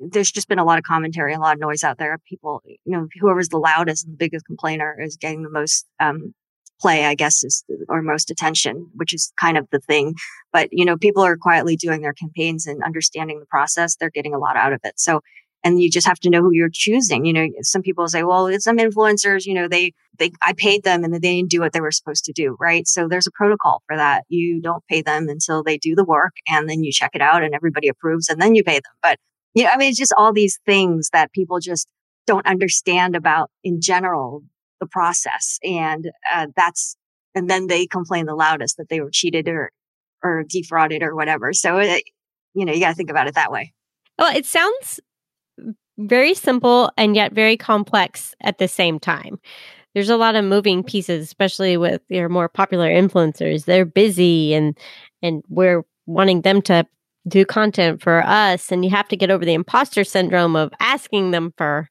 there's 0.00 0.30
just 0.30 0.48
been 0.48 0.58
a 0.58 0.64
lot 0.64 0.78
of 0.78 0.84
commentary, 0.84 1.34
a 1.34 1.38
lot 1.38 1.54
of 1.54 1.60
noise 1.60 1.84
out 1.84 1.98
there. 1.98 2.18
People, 2.28 2.62
you 2.64 2.78
know, 2.86 3.06
whoever's 3.20 3.48
the 3.48 3.58
loudest 3.58 4.04
and 4.04 4.14
the 4.14 4.18
biggest 4.18 4.46
complainer 4.46 4.96
is 5.00 5.16
getting 5.16 5.42
the 5.42 5.50
most 5.50 5.86
um, 6.00 6.34
play, 6.80 7.04
I 7.04 7.14
guess, 7.14 7.44
is 7.44 7.64
or 7.88 8.02
most 8.02 8.30
attention, 8.30 8.88
which 8.94 9.14
is 9.14 9.32
kind 9.38 9.58
of 9.58 9.68
the 9.70 9.80
thing. 9.80 10.14
But 10.52 10.68
you 10.72 10.84
know, 10.84 10.96
people 10.96 11.22
are 11.22 11.36
quietly 11.36 11.76
doing 11.76 12.00
their 12.00 12.14
campaigns 12.14 12.66
and 12.66 12.82
understanding 12.82 13.40
the 13.40 13.46
process. 13.46 13.96
They're 13.96 14.10
getting 14.10 14.34
a 14.34 14.38
lot 14.38 14.56
out 14.56 14.72
of 14.72 14.80
it. 14.84 14.94
So 14.98 15.20
and 15.62 15.80
you 15.80 15.90
just 15.90 16.06
have 16.06 16.18
to 16.20 16.30
know 16.30 16.40
who 16.40 16.52
you're 16.52 16.70
choosing. 16.72 17.24
You 17.24 17.32
know, 17.32 17.46
some 17.62 17.82
people 17.82 18.08
say, 18.08 18.22
well, 18.22 18.50
some 18.60 18.78
influencers, 18.78 19.44
you 19.44 19.54
know, 19.54 19.68
they, 19.68 19.92
they, 20.18 20.32
I 20.42 20.54
paid 20.54 20.84
them 20.84 21.04
and 21.04 21.12
they 21.12 21.18
didn't 21.18 21.50
do 21.50 21.60
what 21.60 21.72
they 21.72 21.80
were 21.80 21.90
supposed 21.90 22.24
to 22.24 22.32
do. 22.32 22.56
Right. 22.58 22.86
So 22.88 23.08
there's 23.08 23.26
a 23.26 23.32
protocol 23.32 23.82
for 23.86 23.96
that. 23.96 24.24
You 24.28 24.60
don't 24.60 24.84
pay 24.86 25.02
them 25.02 25.28
until 25.28 25.62
they 25.62 25.76
do 25.76 25.94
the 25.94 26.04
work 26.04 26.32
and 26.48 26.68
then 26.68 26.82
you 26.82 26.92
check 26.92 27.10
it 27.14 27.20
out 27.20 27.42
and 27.42 27.54
everybody 27.54 27.88
approves 27.88 28.28
and 28.28 28.40
then 28.40 28.54
you 28.54 28.64
pay 28.64 28.74
them. 28.74 28.92
But, 29.02 29.18
you 29.54 29.64
know, 29.64 29.70
I 29.70 29.76
mean, 29.76 29.90
it's 29.90 29.98
just 29.98 30.14
all 30.16 30.32
these 30.32 30.58
things 30.66 31.10
that 31.12 31.32
people 31.32 31.58
just 31.58 31.88
don't 32.26 32.46
understand 32.46 33.16
about 33.16 33.50
in 33.64 33.80
general, 33.80 34.42
the 34.80 34.86
process. 34.86 35.58
And, 35.64 36.10
uh, 36.32 36.48
that's, 36.56 36.96
and 37.34 37.48
then 37.48 37.66
they 37.66 37.86
complain 37.86 38.26
the 38.26 38.34
loudest 38.34 38.76
that 38.76 38.88
they 38.88 39.00
were 39.00 39.10
cheated 39.10 39.48
or, 39.48 39.70
or 40.22 40.44
defrauded 40.48 41.02
or 41.02 41.14
whatever. 41.14 41.52
So, 41.52 41.78
it, 41.78 41.90
uh, 41.90 41.98
you 42.54 42.64
know, 42.64 42.72
you 42.72 42.80
got 42.80 42.90
to 42.90 42.94
think 42.94 43.10
about 43.10 43.28
it 43.28 43.34
that 43.34 43.52
way. 43.52 43.72
Well, 44.18 44.34
it 44.36 44.44
sounds 44.44 45.00
very 45.98 46.34
simple 46.34 46.90
and 46.96 47.14
yet 47.14 47.32
very 47.32 47.56
complex 47.56 48.34
at 48.42 48.58
the 48.58 48.68
same 48.68 48.98
time. 48.98 49.38
There's 49.94 50.10
a 50.10 50.16
lot 50.16 50.36
of 50.36 50.44
moving 50.44 50.82
pieces, 50.82 51.24
especially 51.24 51.76
with 51.76 52.02
your 52.08 52.28
more 52.28 52.48
popular 52.48 52.88
influencers. 52.88 53.64
They're 53.64 53.84
busy 53.84 54.54
and 54.54 54.78
and 55.22 55.42
we're 55.48 55.84
wanting 56.06 56.42
them 56.42 56.62
to 56.62 56.86
do 57.30 57.44
content 57.44 58.02
for 58.02 58.22
us 58.26 58.70
and 58.70 58.84
you 58.84 58.90
have 58.90 59.08
to 59.08 59.16
get 59.16 59.30
over 59.30 59.44
the 59.44 59.54
imposter 59.54 60.04
syndrome 60.04 60.56
of 60.56 60.72
asking 60.80 61.30
them 61.30 61.52
for 61.56 61.88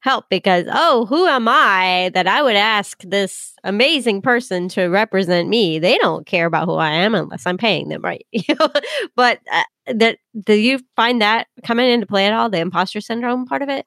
help 0.00 0.26
because 0.30 0.66
oh 0.72 1.04
who 1.06 1.26
am 1.26 1.48
i 1.48 2.10
that 2.14 2.28
i 2.28 2.40
would 2.40 2.54
ask 2.54 3.02
this 3.02 3.54
amazing 3.64 4.22
person 4.22 4.68
to 4.68 4.84
represent 4.84 5.48
me? 5.48 5.80
They 5.80 5.98
don't 5.98 6.26
care 6.26 6.46
about 6.46 6.66
who 6.66 6.74
i 6.74 6.90
am 6.90 7.14
unless 7.14 7.46
i'm 7.46 7.58
paying 7.58 7.88
them 7.88 8.02
right? 8.02 8.24
But 9.16 9.40
uh, 9.52 9.64
that 9.94 10.18
do 10.44 10.54
you 10.54 10.80
find 10.94 11.20
that 11.20 11.48
coming 11.64 11.90
into 11.90 12.06
play 12.06 12.26
at 12.26 12.32
all 12.32 12.48
the 12.48 12.60
imposter 12.60 13.00
syndrome 13.00 13.46
part 13.46 13.62
of 13.62 13.68
it? 13.68 13.86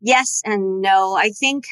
Yes 0.00 0.42
and 0.44 0.80
no. 0.80 1.16
I 1.16 1.30
think 1.30 1.64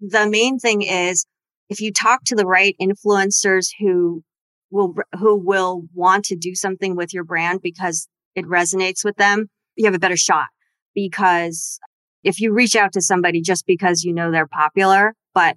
the 0.00 0.28
main 0.28 0.58
thing 0.58 0.82
is 0.82 1.26
if 1.68 1.80
you 1.80 1.92
talk 1.92 2.24
to 2.24 2.34
the 2.34 2.46
right 2.46 2.76
influencers 2.80 3.68
who 3.78 4.22
will 4.70 4.94
who 5.18 5.36
will 5.36 5.84
want 5.94 6.24
to 6.26 6.36
do 6.36 6.54
something 6.54 6.96
with 6.96 7.14
your 7.14 7.24
brand 7.24 7.60
because 7.62 8.08
it 8.34 8.44
resonates 8.46 9.04
with 9.04 9.16
them 9.16 9.48
you 9.76 9.84
have 9.84 9.94
a 9.94 9.98
better 9.98 10.16
shot 10.16 10.46
because 10.94 11.78
if 12.22 12.40
you 12.40 12.52
reach 12.52 12.76
out 12.76 12.92
to 12.92 13.00
somebody 13.00 13.40
just 13.40 13.66
because 13.66 14.04
you 14.04 14.12
know 14.12 14.30
they're 14.30 14.46
popular 14.46 15.14
but 15.34 15.56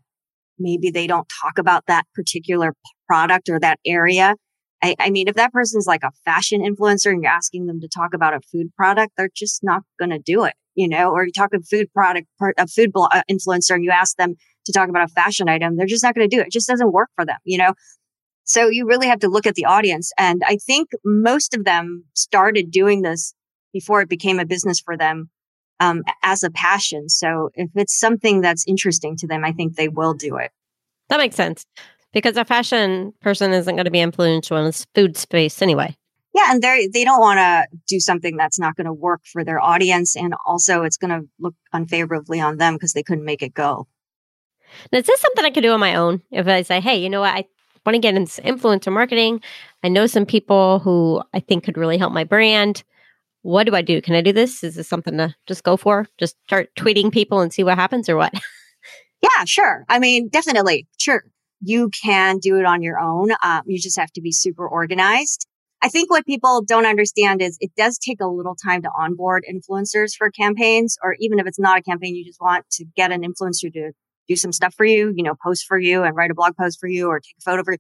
maybe 0.60 0.90
they 0.90 1.08
don't 1.08 1.28
talk 1.42 1.58
about 1.58 1.84
that 1.88 2.06
particular 2.16 2.74
product 3.08 3.50
or 3.50 3.60
that 3.60 3.80
area 3.86 4.36
I, 4.84 4.96
I, 5.00 5.10
mean, 5.10 5.28
if 5.28 5.36
that 5.36 5.52
person's 5.52 5.88
like 5.88 6.04
a 6.04 6.12
fashion 6.24 6.62
influencer 6.62 7.12
and 7.12 7.24
you're 7.24 7.32
asking 7.32 7.66
them 7.66 7.82
to 7.82 7.88
talk 7.88 8.14
about 8.14 8.34
a 8.34 8.42
food 8.52 8.68
product, 8.76 9.14
they're 9.18 9.30
just 9.36 9.64
not 9.64 9.82
going 10.00 10.12
to 10.12 10.20
do 10.20 10.44
it, 10.44 10.54
you 10.76 10.88
know, 10.88 11.12
or 11.12 11.26
you 11.26 11.32
talk 11.32 11.50
a 11.54 11.60
food 11.62 11.92
product, 11.94 12.28
a 12.58 12.68
food 12.68 12.92
uh, 12.96 13.24
influencer 13.30 13.72
and 13.72 13.84
you 13.84 13.90
ask 13.90 14.16
them 14.18 14.36
to 14.66 14.72
talk 14.72 14.90
about 14.90 15.10
a 15.10 15.14
fashion 15.14 15.50
item, 15.50 15.78
they're 15.78 15.88
just 15.88 16.04
not 16.04 16.14
going 16.14 16.30
to 16.30 16.36
do 16.36 16.42
it. 16.42 16.48
It 16.48 16.54
just 16.54 16.68
doesn't 16.68 16.92
work 16.92 17.10
for 17.16 17.26
them, 17.26 17.38
you 17.44 17.58
know? 17.58 17.74
So 18.48 18.70
you 18.70 18.88
really 18.88 19.08
have 19.08 19.20
to 19.20 19.28
look 19.28 19.46
at 19.46 19.56
the 19.56 19.66
audience. 19.66 20.12
And 20.18 20.42
I 20.48 20.56
think 20.56 20.90
most 21.04 21.54
of 21.54 21.66
them 21.66 22.06
started 22.14 22.72
doing 22.72 23.02
this 23.02 23.34
before 23.74 24.02
it 24.02 24.10
became 24.10 24.40
a 24.40 24.46
business 24.46 24.80
for 24.80 24.98
them, 24.98 25.30
um, 25.82 26.04
as 26.24 26.44
a 26.44 26.50
passion. 26.50 27.10
So 27.10 27.50
if 27.56 27.70
it's 27.76 28.00
something 28.00 28.42
that's 28.42 28.64
interesting 28.66 29.18
to 29.18 29.28
them, 29.28 29.44
I 29.44 29.52
think 29.52 29.76
they 29.76 29.90
will 29.90 30.14
do 30.14 30.38
it. 30.38 30.52
That 31.10 31.18
makes 31.18 31.36
sense 31.36 31.66
because 32.14 32.38
a 32.38 32.46
fashion 32.46 33.14
person 33.22 33.52
isn't 33.52 33.76
going 33.76 33.86
to 33.86 33.92
be 33.92 34.00
influential 34.00 34.58
in 34.58 34.66
this 34.66 34.88
food 34.96 35.18
space 35.18 35.62
anyway. 35.62 35.96
Yeah, 36.34 36.52
and 36.52 36.62
they 36.62 36.88
they 36.94 37.04
don't 37.04 37.20
want 37.20 37.40
to 37.40 37.66
do 37.88 38.00
something 38.00 38.38
that's 38.38 38.60
not 38.60 38.76
going 38.76 38.86
to 38.86 38.94
work 38.94 39.22
for 39.26 39.44
their 39.44 39.60
audience, 39.60 40.16
and 40.16 40.36
also 40.46 40.84
it's 40.84 40.98
going 40.98 41.10
to 41.10 41.28
look 41.40 41.56
unfavorably 41.74 42.40
on 42.40 42.58
them 42.58 42.76
because 42.76 42.94
they 42.94 43.02
couldn't 43.02 43.26
make 43.26 43.42
it 43.42 43.54
go. 43.54 43.88
Now, 44.92 45.00
is 45.00 45.06
this 45.06 45.20
something 45.20 45.46
I 45.46 45.50
could 45.50 45.64
do 45.64 45.72
on 45.72 45.80
my 45.80 45.96
own? 45.96 46.22
If 46.30 46.48
I 46.48 46.62
say, 46.62 46.80
hey, 46.80 46.98
you 46.98 47.10
know 47.10 47.22
what, 47.22 47.34
I 47.34 47.46
want 47.88 47.96
to 47.96 48.00
get 48.00 48.16
into 48.16 48.42
influencer 48.42 48.92
marketing. 48.92 49.42
I 49.82 49.88
know 49.88 50.08
some 50.08 50.26
people 50.26 50.80
who 50.80 51.24
I 51.34 51.40
think 51.40 51.64
could 51.64 51.78
really 51.78 51.98
help 51.98 52.12
my 52.12 52.26
brand. 52.26 52.84
What 53.44 53.64
do 53.64 53.76
I 53.76 53.82
do? 53.82 54.02
Can 54.02 54.14
I 54.14 54.22
do 54.22 54.34
this? 54.34 54.62
Is 54.62 54.76
this 54.76 54.90
something 54.90 55.18
to 55.18 55.34
just 55.46 55.64
go 55.64 55.78
for? 55.78 56.06
Just 56.18 56.36
start 56.44 56.70
tweeting 56.78 57.14
people 57.14 57.40
and 57.40 57.54
see 57.54 57.64
what 57.64 57.78
happens, 57.78 58.10
or 58.10 58.18
what? 58.18 58.34
Yeah, 59.20 59.46
sure. 59.46 59.84
I 59.90 59.98
mean, 59.98 60.30
definitely, 60.30 60.88
sure 61.00 61.24
you 61.62 61.90
can 61.90 62.38
do 62.38 62.58
it 62.58 62.66
on 62.66 62.84
your 62.84 63.00
own. 63.00 63.32
Um, 63.44 63.64
you 63.66 63.80
just 63.80 63.98
have 63.98 64.12
to 64.12 64.22
be 64.22 64.32
super 64.32 64.68
organized. 64.68 65.48
I 65.82 65.90
think 65.90 66.12
what 66.12 66.26
people 66.26 66.64
don't 66.64 66.86
understand 66.86 67.42
is 67.42 67.58
it 67.60 67.72
does 67.76 67.98
take 67.98 68.20
a 68.22 68.28
little 68.28 68.56
time 68.56 68.84
to 68.84 68.90
onboard 68.96 69.44
influencers 69.52 70.16
for 70.16 70.30
campaigns, 70.30 70.98
or 71.04 71.16
even 71.20 71.40
if 71.40 71.48
it's 71.48 71.60
not 71.60 71.80
a 71.80 71.82
campaign, 71.82 72.16
you 72.16 72.26
just 72.26 72.40
want 72.40 72.70
to 72.74 72.86
get 72.96 73.12
an 73.12 73.24
influencer 73.24 73.74
to 73.74 73.92
do 74.28 74.36
some 74.36 74.52
stuff 74.52 74.74
for 74.76 74.86
you, 74.86 75.14
you 75.16 75.24
know, 75.24 75.34
post 75.44 75.66
for 75.68 75.80
you 75.80 76.04
and 76.04 76.16
write 76.16 76.32
a 76.32 76.36
blog 76.36 76.56
post 76.58 76.80
for 76.80 76.88
you 76.88 77.08
or 77.08 77.20
take 77.20 77.36
a 77.40 77.42
photo 77.42 77.64
for 77.64 77.74
you. 77.74 77.80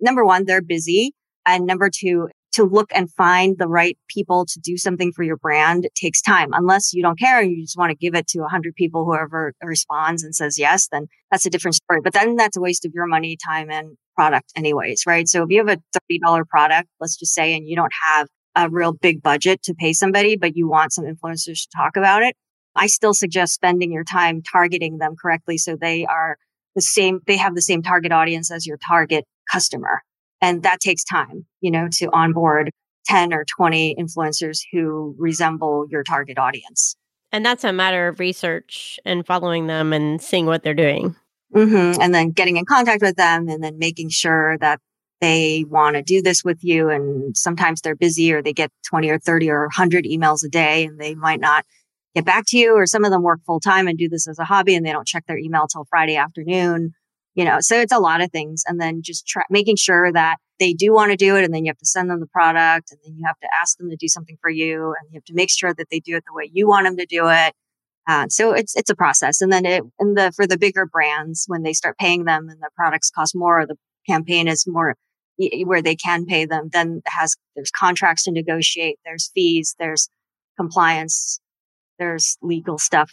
Number 0.00 0.24
one, 0.24 0.44
they're 0.44 0.62
busy. 0.62 1.12
And 1.46 1.66
number 1.66 1.90
two, 1.92 2.28
to 2.54 2.64
look 2.64 2.90
and 2.94 3.10
find 3.10 3.56
the 3.58 3.66
right 3.66 3.98
people 4.08 4.46
to 4.46 4.60
do 4.60 4.76
something 4.76 5.12
for 5.12 5.24
your 5.24 5.36
brand 5.36 5.88
takes 5.96 6.22
time. 6.22 6.50
Unless 6.52 6.92
you 6.92 7.02
don't 7.02 7.18
care 7.18 7.40
and 7.40 7.50
you 7.50 7.62
just 7.62 7.76
want 7.76 7.90
to 7.90 7.96
give 7.96 8.14
it 8.14 8.28
to 8.28 8.44
a 8.44 8.48
hundred 8.48 8.76
people, 8.76 9.04
whoever 9.04 9.52
responds 9.62 10.22
and 10.22 10.34
says 10.34 10.56
yes, 10.56 10.86
then 10.92 11.06
that's 11.30 11.46
a 11.46 11.50
different 11.50 11.74
story. 11.74 12.00
But 12.02 12.12
then 12.12 12.36
that's 12.36 12.56
a 12.56 12.60
waste 12.60 12.84
of 12.84 12.92
your 12.94 13.06
money, 13.06 13.36
time 13.44 13.70
and 13.70 13.96
product 14.14 14.52
anyways, 14.56 15.02
right? 15.04 15.26
So 15.26 15.42
if 15.42 15.50
you 15.50 15.66
have 15.66 15.68
a 15.68 15.82
$30 16.12 16.48
product, 16.48 16.88
let's 17.00 17.16
just 17.16 17.34
say, 17.34 17.56
and 17.56 17.68
you 17.68 17.74
don't 17.74 17.92
have 18.06 18.28
a 18.54 18.70
real 18.70 18.92
big 18.92 19.20
budget 19.20 19.60
to 19.64 19.74
pay 19.74 19.92
somebody, 19.92 20.36
but 20.36 20.56
you 20.56 20.68
want 20.68 20.92
some 20.92 21.04
influencers 21.04 21.62
to 21.62 21.68
talk 21.76 21.96
about 21.96 22.22
it, 22.22 22.36
I 22.76 22.86
still 22.86 23.14
suggest 23.14 23.54
spending 23.54 23.92
your 23.92 24.04
time 24.04 24.42
targeting 24.42 24.98
them 24.98 25.14
correctly. 25.20 25.58
So 25.58 25.76
they 25.76 26.04
are 26.06 26.38
the 26.74 26.82
same, 26.82 27.20
they 27.26 27.36
have 27.36 27.54
the 27.54 27.62
same 27.62 27.82
target 27.82 28.12
audience 28.12 28.50
as 28.50 28.66
your 28.66 28.78
target 28.78 29.24
customer. 29.50 30.02
And 30.40 30.62
that 30.64 30.80
takes 30.80 31.04
time, 31.04 31.46
you 31.60 31.70
know, 31.70 31.88
to 31.92 32.10
onboard 32.12 32.70
10 33.06 33.32
or 33.32 33.44
20 33.44 33.96
influencers 33.96 34.60
who 34.72 35.14
resemble 35.18 35.86
your 35.88 36.02
target 36.02 36.38
audience. 36.38 36.96
And 37.32 37.44
that's 37.44 37.64
a 37.64 37.72
matter 37.72 38.08
of 38.08 38.20
research 38.20 38.98
and 39.04 39.26
following 39.26 39.66
them 39.66 39.92
and 39.92 40.20
seeing 40.20 40.46
what 40.46 40.62
they're 40.62 40.74
doing. 40.74 41.16
Mm-hmm. 41.54 42.00
And 42.00 42.14
then 42.14 42.30
getting 42.30 42.56
in 42.56 42.64
contact 42.64 43.02
with 43.02 43.16
them 43.16 43.48
and 43.48 43.62
then 43.62 43.78
making 43.78 44.08
sure 44.10 44.58
that 44.58 44.80
they 45.20 45.64
want 45.68 45.96
to 45.96 46.02
do 46.02 46.20
this 46.20 46.44
with 46.44 46.58
you. 46.62 46.90
And 46.90 47.36
sometimes 47.36 47.80
they're 47.80 47.96
busy 47.96 48.32
or 48.32 48.42
they 48.42 48.52
get 48.52 48.70
20 48.88 49.08
or 49.10 49.18
30 49.18 49.50
or 49.50 49.62
100 49.62 50.04
emails 50.04 50.44
a 50.44 50.48
day 50.48 50.84
and 50.84 50.98
they 50.98 51.14
might 51.14 51.40
not 51.40 51.64
get 52.14 52.24
back 52.24 52.44
to 52.48 52.58
you. 52.58 52.74
Or 52.74 52.86
some 52.86 53.04
of 53.04 53.10
them 53.10 53.22
work 53.22 53.40
full 53.46 53.60
time 53.60 53.88
and 53.88 53.98
do 53.98 54.08
this 54.08 54.28
as 54.28 54.38
a 54.38 54.44
hobby 54.44 54.74
and 54.74 54.84
they 54.84 54.92
don't 54.92 55.06
check 55.06 55.26
their 55.26 55.38
email 55.38 55.66
till 55.66 55.86
Friday 55.90 56.16
afternoon 56.16 56.94
you 57.34 57.44
know, 57.44 57.58
so 57.60 57.80
it's 57.80 57.92
a 57.92 57.98
lot 57.98 58.20
of 58.20 58.30
things. 58.30 58.62
And 58.66 58.80
then 58.80 59.02
just 59.02 59.26
tra- 59.26 59.44
making 59.50 59.76
sure 59.76 60.12
that 60.12 60.36
they 60.60 60.72
do 60.72 60.92
want 60.92 61.10
to 61.10 61.16
do 61.16 61.36
it. 61.36 61.44
And 61.44 61.52
then 61.52 61.64
you 61.64 61.70
have 61.70 61.78
to 61.78 61.86
send 61.86 62.08
them 62.08 62.20
the 62.20 62.26
product 62.26 62.92
and 62.92 63.00
then 63.04 63.16
you 63.16 63.24
have 63.26 63.38
to 63.40 63.48
ask 63.60 63.76
them 63.76 63.90
to 63.90 63.96
do 63.96 64.08
something 64.08 64.36
for 64.40 64.50
you 64.50 64.94
and 64.98 65.10
you 65.10 65.16
have 65.16 65.24
to 65.24 65.34
make 65.34 65.50
sure 65.50 65.74
that 65.74 65.88
they 65.90 66.00
do 66.00 66.16
it 66.16 66.24
the 66.26 66.32
way 66.32 66.48
you 66.52 66.68
want 66.68 66.86
them 66.86 66.96
to 66.96 67.06
do 67.06 67.28
it. 67.28 67.52
Uh, 68.06 68.26
so 68.28 68.52
it's, 68.52 68.76
it's 68.76 68.90
a 68.90 68.94
process. 68.94 69.40
And 69.40 69.52
then 69.52 69.66
it, 69.66 69.82
and 69.98 70.16
the, 70.16 70.32
for 70.36 70.46
the 70.46 70.58
bigger 70.58 70.86
brands, 70.86 71.44
when 71.48 71.62
they 71.62 71.72
start 71.72 71.98
paying 71.98 72.24
them 72.24 72.48
and 72.48 72.60
the 72.60 72.70
products 72.76 73.10
cost 73.10 73.34
more, 73.34 73.60
or 73.60 73.66
the 73.66 73.76
campaign 74.06 74.46
is 74.46 74.64
more 74.66 74.94
where 75.64 75.82
they 75.82 75.96
can 75.96 76.26
pay 76.26 76.44
them, 76.44 76.68
then 76.72 77.00
has, 77.06 77.34
there's 77.56 77.72
contracts 77.72 78.24
to 78.24 78.30
negotiate. 78.30 78.98
There's 79.04 79.30
fees. 79.34 79.74
There's 79.78 80.08
compliance. 80.56 81.40
There's 81.98 82.36
legal 82.42 82.78
stuff. 82.78 83.12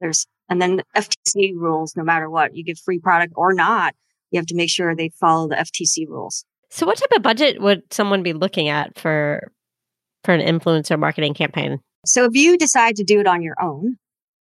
There's 0.00 0.26
and 0.48 0.60
then 0.60 0.82
FTC 0.96 1.54
rules, 1.54 1.94
no 1.96 2.02
matter 2.02 2.28
what, 2.28 2.56
you 2.56 2.64
give 2.64 2.78
free 2.78 2.98
product 2.98 3.32
or 3.36 3.54
not, 3.54 3.94
you 4.30 4.38
have 4.38 4.46
to 4.46 4.56
make 4.56 4.70
sure 4.70 4.94
they 4.94 5.10
follow 5.20 5.48
the 5.48 5.54
FTC 5.54 6.08
rules. 6.08 6.44
So 6.70 6.86
what 6.86 6.98
type 6.98 7.12
of 7.14 7.22
budget 7.22 7.60
would 7.60 7.82
someone 7.92 8.22
be 8.22 8.32
looking 8.32 8.68
at 8.68 8.98
for 8.98 9.52
for 10.24 10.32
an 10.32 10.40
influencer 10.40 10.98
marketing 10.98 11.34
campaign? 11.34 11.78
So 12.06 12.24
if 12.24 12.32
you 12.34 12.56
decide 12.56 12.96
to 12.96 13.04
do 13.04 13.20
it 13.20 13.26
on 13.26 13.42
your 13.42 13.56
own, 13.60 13.96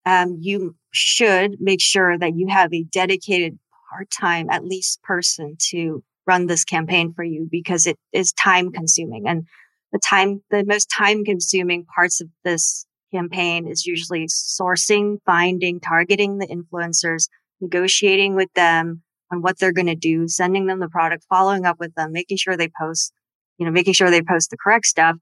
um, 0.06 0.38
you 0.40 0.74
should 0.92 1.56
make 1.60 1.80
sure 1.80 2.18
that 2.18 2.34
you 2.34 2.48
have 2.48 2.72
a 2.72 2.84
dedicated 2.84 3.58
part-time, 3.90 4.48
at 4.50 4.64
least 4.64 5.02
person 5.02 5.56
to 5.70 6.02
run 6.26 6.46
this 6.46 6.64
campaign 6.64 7.12
for 7.14 7.24
you 7.24 7.48
because 7.50 7.86
it 7.86 7.96
is 8.12 8.32
time 8.32 8.70
consuming 8.70 9.26
and 9.26 9.46
the 9.92 9.98
time, 9.98 10.42
the 10.50 10.64
most 10.66 10.86
time 10.86 11.24
consuming 11.24 11.86
parts 11.94 12.20
of 12.20 12.28
this 12.44 12.86
campaign 13.12 13.66
is 13.66 13.86
usually 13.86 14.26
sourcing, 14.26 15.18
finding, 15.24 15.80
targeting 15.80 16.38
the 16.38 16.46
influencers, 16.46 17.28
negotiating 17.60 18.34
with 18.34 18.52
them 18.54 19.02
on 19.32 19.42
what 19.42 19.58
they're 19.58 19.72
going 19.72 19.86
to 19.86 19.94
do, 19.94 20.28
sending 20.28 20.66
them 20.66 20.80
the 20.80 20.88
product, 20.88 21.26
following 21.28 21.66
up 21.66 21.78
with 21.78 21.94
them, 21.94 22.12
making 22.12 22.36
sure 22.36 22.56
they 22.56 22.70
post, 22.80 23.12
you 23.58 23.66
know, 23.66 23.72
making 23.72 23.92
sure 23.92 24.10
they 24.10 24.22
post 24.22 24.50
the 24.50 24.56
correct 24.56 24.86
stuff. 24.86 25.16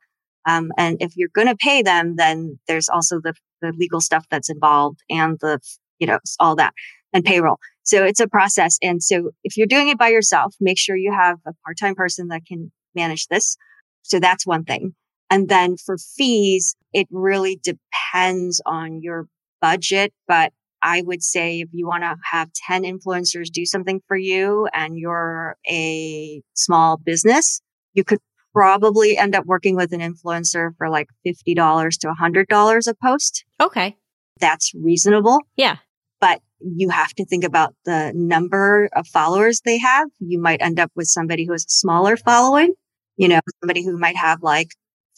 Um, 0.47 0.71
and 0.79 0.97
if 1.01 1.17
you're 1.17 1.31
going 1.35 1.49
to 1.49 1.57
pay 1.57 1.83
them, 1.83 2.17
then 2.17 2.59
there's 2.69 2.89
also 2.89 3.21
the, 3.21 3.35
the 3.63 3.73
legal 3.77 4.01
stuff 4.01 4.27
that's 4.31 4.51
involved 4.51 5.01
and 5.11 5.39
the, 5.41 5.59
you 5.99 6.07
know, 6.07 6.19
all 6.39 6.55
that 6.57 6.73
and 7.13 7.25
payroll. 7.25 7.59
So 7.83 8.05
it's 8.05 8.21
a 8.21 8.29
process. 8.29 8.79
And 8.83 9.03
so 9.03 9.31
if 9.43 9.57
you're 9.57 9.67
doing 9.67 9.89
it 9.89 9.99
by 9.99 10.09
yourself, 10.09 10.55
make 10.61 10.79
sure 10.79 10.97
you 10.97 11.13
have 11.13 11.39
a 11.47 11.53
part-time 11.65 11.95
person 11.95 12.29
that 12.29 12.43
can 12.47 12.71
manage 12.95 13.27
this. 13.27 13.57
So 14.03 14.21
that's 14.21 14.47
one 14.47 14.65
thing. 14.65 14.95
And 15.31 15.49
then 15.49 15.77
for 15.77 15.97
fees, 15.99 16.77
it 16.93 17.07
really 17.11 17.61
depends 17.63 18.61
on 18.65 19.01
your 19.03 19.27
budget. 19.61 20.13
But 20.29 20.53
I 20.83 21.03
would 21.03 21.23
say 21.23 21.61
if 21.61 21.69
you 21.73 21.87
want 21.87 22.05
to 22.05 22.17
have 22.31 22.51
10 22.69 22.85
influencers 22.85 23.47
do 23.51 23.67
something 23.67 24.01
for 24.07 24.17
you 24.17 24.69
and 24.73 24.99
you're 24.99 25.57
a 25.69 26.43
small 26.55 26.97
business, 26.97 27.61
you 27.95 28.05
could 28.05 28.21
probably 28.55 29.19
end 29.19 29.35
up 29.35 29.45
working 29.47 29.77
with 29.77 29.93
an 29.93 30.01
influencer 30.01 30.71
for 30.79 30.89
like 30.89 31.09
$50 31.27 31.99
to 32.01 32.09
$100 32.09 32.87
a 32.87 32.95
post. 33.03 33.45
Okay. 33.61 33.97
That's 34.39 34.73
reasonable. 34.75 35.41
Yeah 35.57 35.77
but 36.21 36.41
you 36.61 36.89
have 36.91 37.13
to 37.15 37.25
think 37.25 37.45
about 37.45 37.75
the 37.85 38.13
number 38.15 38.89
of 38.95 39.07
followers 39.07 39.61
they 39.65 39.79
have. 39.79 40.09
You 40.19 40.41
might 40.41 40.63
end 40.63 40.81
up 40.81 40.91
with 40.97 41.07
somebody 41.07 41.45
who 41.45 41.53
has 41.53 41.65
a 41.65 41.71
smaller 41.71 42.17
following, 42.17 42.75
you 43.17 43.29
know, 43.29 43.41
somebody 43.61 43.85
who 43.85 43.99
might 43.99 44.17
have 44.17 44.43
like 44.43 44.69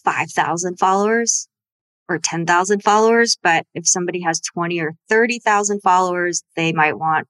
5,000 0.04 0.78
followers 0.78 1.48
or 2.08 2.18
10,000 2.18 2.82
followers. 2.82 3.36
But 3.42 3.66
if 3.74 3.86
somebody 3.86 4.20
has 4.22 4.40
20 4.40 4.80
or 4.80 4.94
30,000 5.08 5.80
followers, 5.80 6.42
they 6.56 6.72
might 6.72 6.98
want 6.98 7.26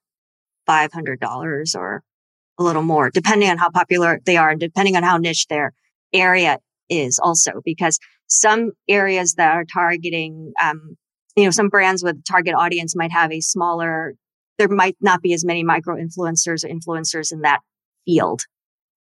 $500 0.69 1.77
or 1.77 2.03
a 2.59 2.63
little 2.63 2.83
more, 2.83 3.11
depending 3.11 3.49
on 3.51 3.59
how 3.59 3.71
popular 3.71 4.21
they 4.25 4.37
are 4.37 4.51
and 4.51 4.61
depending 4.61 4.97
on 4.97 5.03
how 5.03 5.17
niche 5.17 5.47
their 5.49 5.73
area 6.13 6.59
is 6.89 7.19
also, 7.19 7.61
because 7.65 7.99
some 8.27 8.73
areas 8.89 9.35
that 9.35 9.55
are 9.55 9.65
targeting, 9.65 10.53
um, 10.63 10.97
you 11.37 11.45
know, 11.45 11.51
some 11.51 11.69
brands 11.69 12.03
with 12.03 12.23
target 12.25 12.55
audience 12.55 12.97
might 12.97 13.13
have 13.13 13.33
a 13.33 13.41
smaller, 13.41 14.15
there 14.59 14.69
might 14.69 14.97
not 15.01 15.23
be 15.23 15.33
as 15.33 15.45
many 15.45 15.63
micro 15.63 15.97
influencers 15.97 16.65
or 16.65 16.69
influencers 16.69 17.33
in 17.33 17.43
that 17.43 17.61
field. 18.05 18.43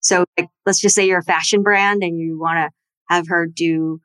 So 0.01 0.25
like, 0.39 0.49
let's 0.67 0.81
just 0.81 0.95
say 0.95 1.07
you're 1.07 1.19
a 1.19 1.25
fashion 1.25 1.63
brand 1.63 2.03
and 2.03 2.19
you 2.19 2.39
want 2.39 2.59
to 2.59 2.71
have 3.17 3.29
her 3.29 3.47
do 3.47 4.01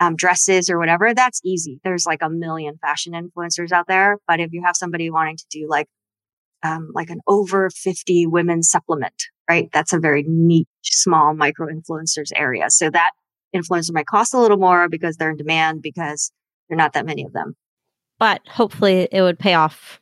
um, 0.00 0.16
dresses 0.16 0.68
or 0.68 0.78
whatever. 0.78 1.14
That's 1.14 1.40
easy. 1.44 1.80
There's 1.84 2.06
like 2.06 2.22
a 2.22 2.30
million 2.30 2.78
fashion 2.78 3.12
influencers 3.12 3.72
out 3.72 3.86
there. 3.86 4.18
But 4.26 4.40
if 4.40 4.52
you 4.52 4.62
have 4.64 4.76
somebody 4.76 5.10
wanting 5.10 5.36
to 5.36 5.44
do 5.50 5.66
like, 5.68 5.86
um, 6.62 6.90
like 6.94 7.10
an 7.10 7.20
over 7.26 7.70
50 7.70 8.26
women 8.26 8.62
supplement, 8.62 9.14
right? 9.48 9.68
That's 9.72 9.92
a 9.92 9.98
very 9.98 10.24
niche, 10.26 10.66
small 10.84 11.34
micro 11.34 11.68
influencers 11.68 12.30
area. 12.34 12.70
So 12.70 12.90
that 12.90 13.10
influencer 13.54 13.92
might 13.92 14.06
cost 14.06 14.34
a 14.34 14.38
little 14.38 14.56
more 14.56 14.88
because 14.88 15.16
they're 15.16 15.30
in 15.30 15.36
demand 15.36 15.82
because 15.82 16.32
there 16.68 16.76
are 16.76 16.78
not 16.78 16.94
that 16.94 17.06
many 17.06 17.24
of 17.24 17.32
them 17.32 17.54
but 18.22 18.46
hopefully 18.46 19.08
it 19.10 19.20
would 19.20 19.36
pay 19.36 19.54
off 19.54 20.00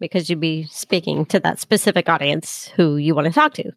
because 0.00 0.28
you'd 0.28 0.40
be 0.40 0.64
speaking 0.64 1.24
to 1.24 1.38
that 1.38 1.60
specific 1.60 2.08
audience 2.08 2.66
who 2.74 2.96
you 2.96 3.14
want 3.14 3.28
to 3.28 3.32
talk 3.32 3.54
to. 3.54 3.70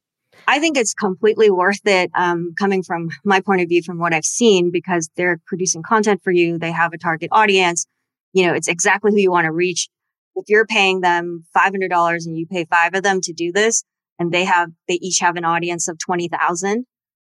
I 0.48 0.60
think 0.60 0.78
it's 0.78 0.94
completely 0.94 1.50
worth 1.50 1.86
it 1.86 2.12
um, 2.16 2.54
coming 2.58 2.84
from 2.84 3.10
my 3.24 3.40
point 3.40 3.62
of 3.62 3.70
view, 3.70 3.82
from 3.82 4.00
what 4.00 4.14
I've 4.14 4.26
seen, 4.26 4.72
because 4.72 5.10
they're 5.16 5.40
producing 5.46 5.84
content 5.84 6.22
for 6.24 6.32
you. 6.32 6.58
They 6.58 6.72
have 6.72 6.94
a 6.94 6.98
target 6.98 7.30
audience. 7.32 7.86
You 8.34 8.48
know, 8.48 8.54
it's 8.54 8.68
exactly 8.68 9.12
who 9.12 9.20
you 9.20 9.32
want 9.32 9.46
to 9.46 9.52
reach. 9.52 9.90
If 10.36 10.46
you're 10.48 10.66
paying 10.66 11.02
them 11.02 11.46
$500 11.56 12.26
and 12.26 12.38
you 12.38 12.48
pay 12.48 12.66
five 12.66 12.96
of 12.96 13.04
them 13.04 13.22
to 13.22 13.34
do 13.34 13.52
this 13.52 13.84
and 14.20 14.32
they 14.32 14.46
have, 14.46 14.70
they 14.88 14.96
each 14.96 15.20
have 15.20 15.36
an 15.36 15.46
audience 15.46 15.88
of 15.88 16.00
20,000, 16.00 16.86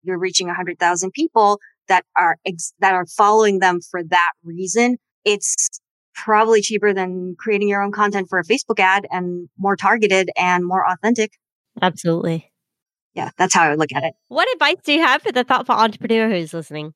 you're 0.03 0.17
reaching 0.17 0.47
100,000 0.47 1.11
people 1.11 1.59
that 1.87 2.05
are, 2.17 2.37
ex- 2.45 2.73
that 2.79 2.93
are 2.93 3.05
following 3.05 3.59
them 3.59 3.79
for 3.81 4.01
that 4.03 4.31
reason. 4.43 4.97
It's 5.25 5.67
probably 6.15 6.61
cheaper 6.61 6.93
than 6.93 7.35
creating 7.37 7.67
your 7.67 7.83
own 7.83 7.91
content 7.91 8.29
for 8.29 8.39
a 8.39 8.43
Facebook 8.43 8.79
ad 8.79 9.05
and 9.11 9.49
more 9.57 9.75
targeted 9.75 10.29
and 10.37 10.65
more 10.65 10.89
authentic. 10.89 11.31
Absolutely. 11.81 12.51
Yeah, 13.15 13.29
that's 13.37 13.53
how 13.53 13.63
I 13.63 13.69
would 13.69 13.79
look 13.79 13.93
at 13.93 14.03
it. 14.03 14.13
What 14.27 14.51
advice 14.53 14.77
do 14.83 14.93
you 14.93 15.01
have 15.01 15.21
for 15.21 15.31
the 15.31 15.43
thoughtful 15.43 15.75
entrepreneur 15.75 16.29
who's 16.29 16.53
listening? 16.53 16.93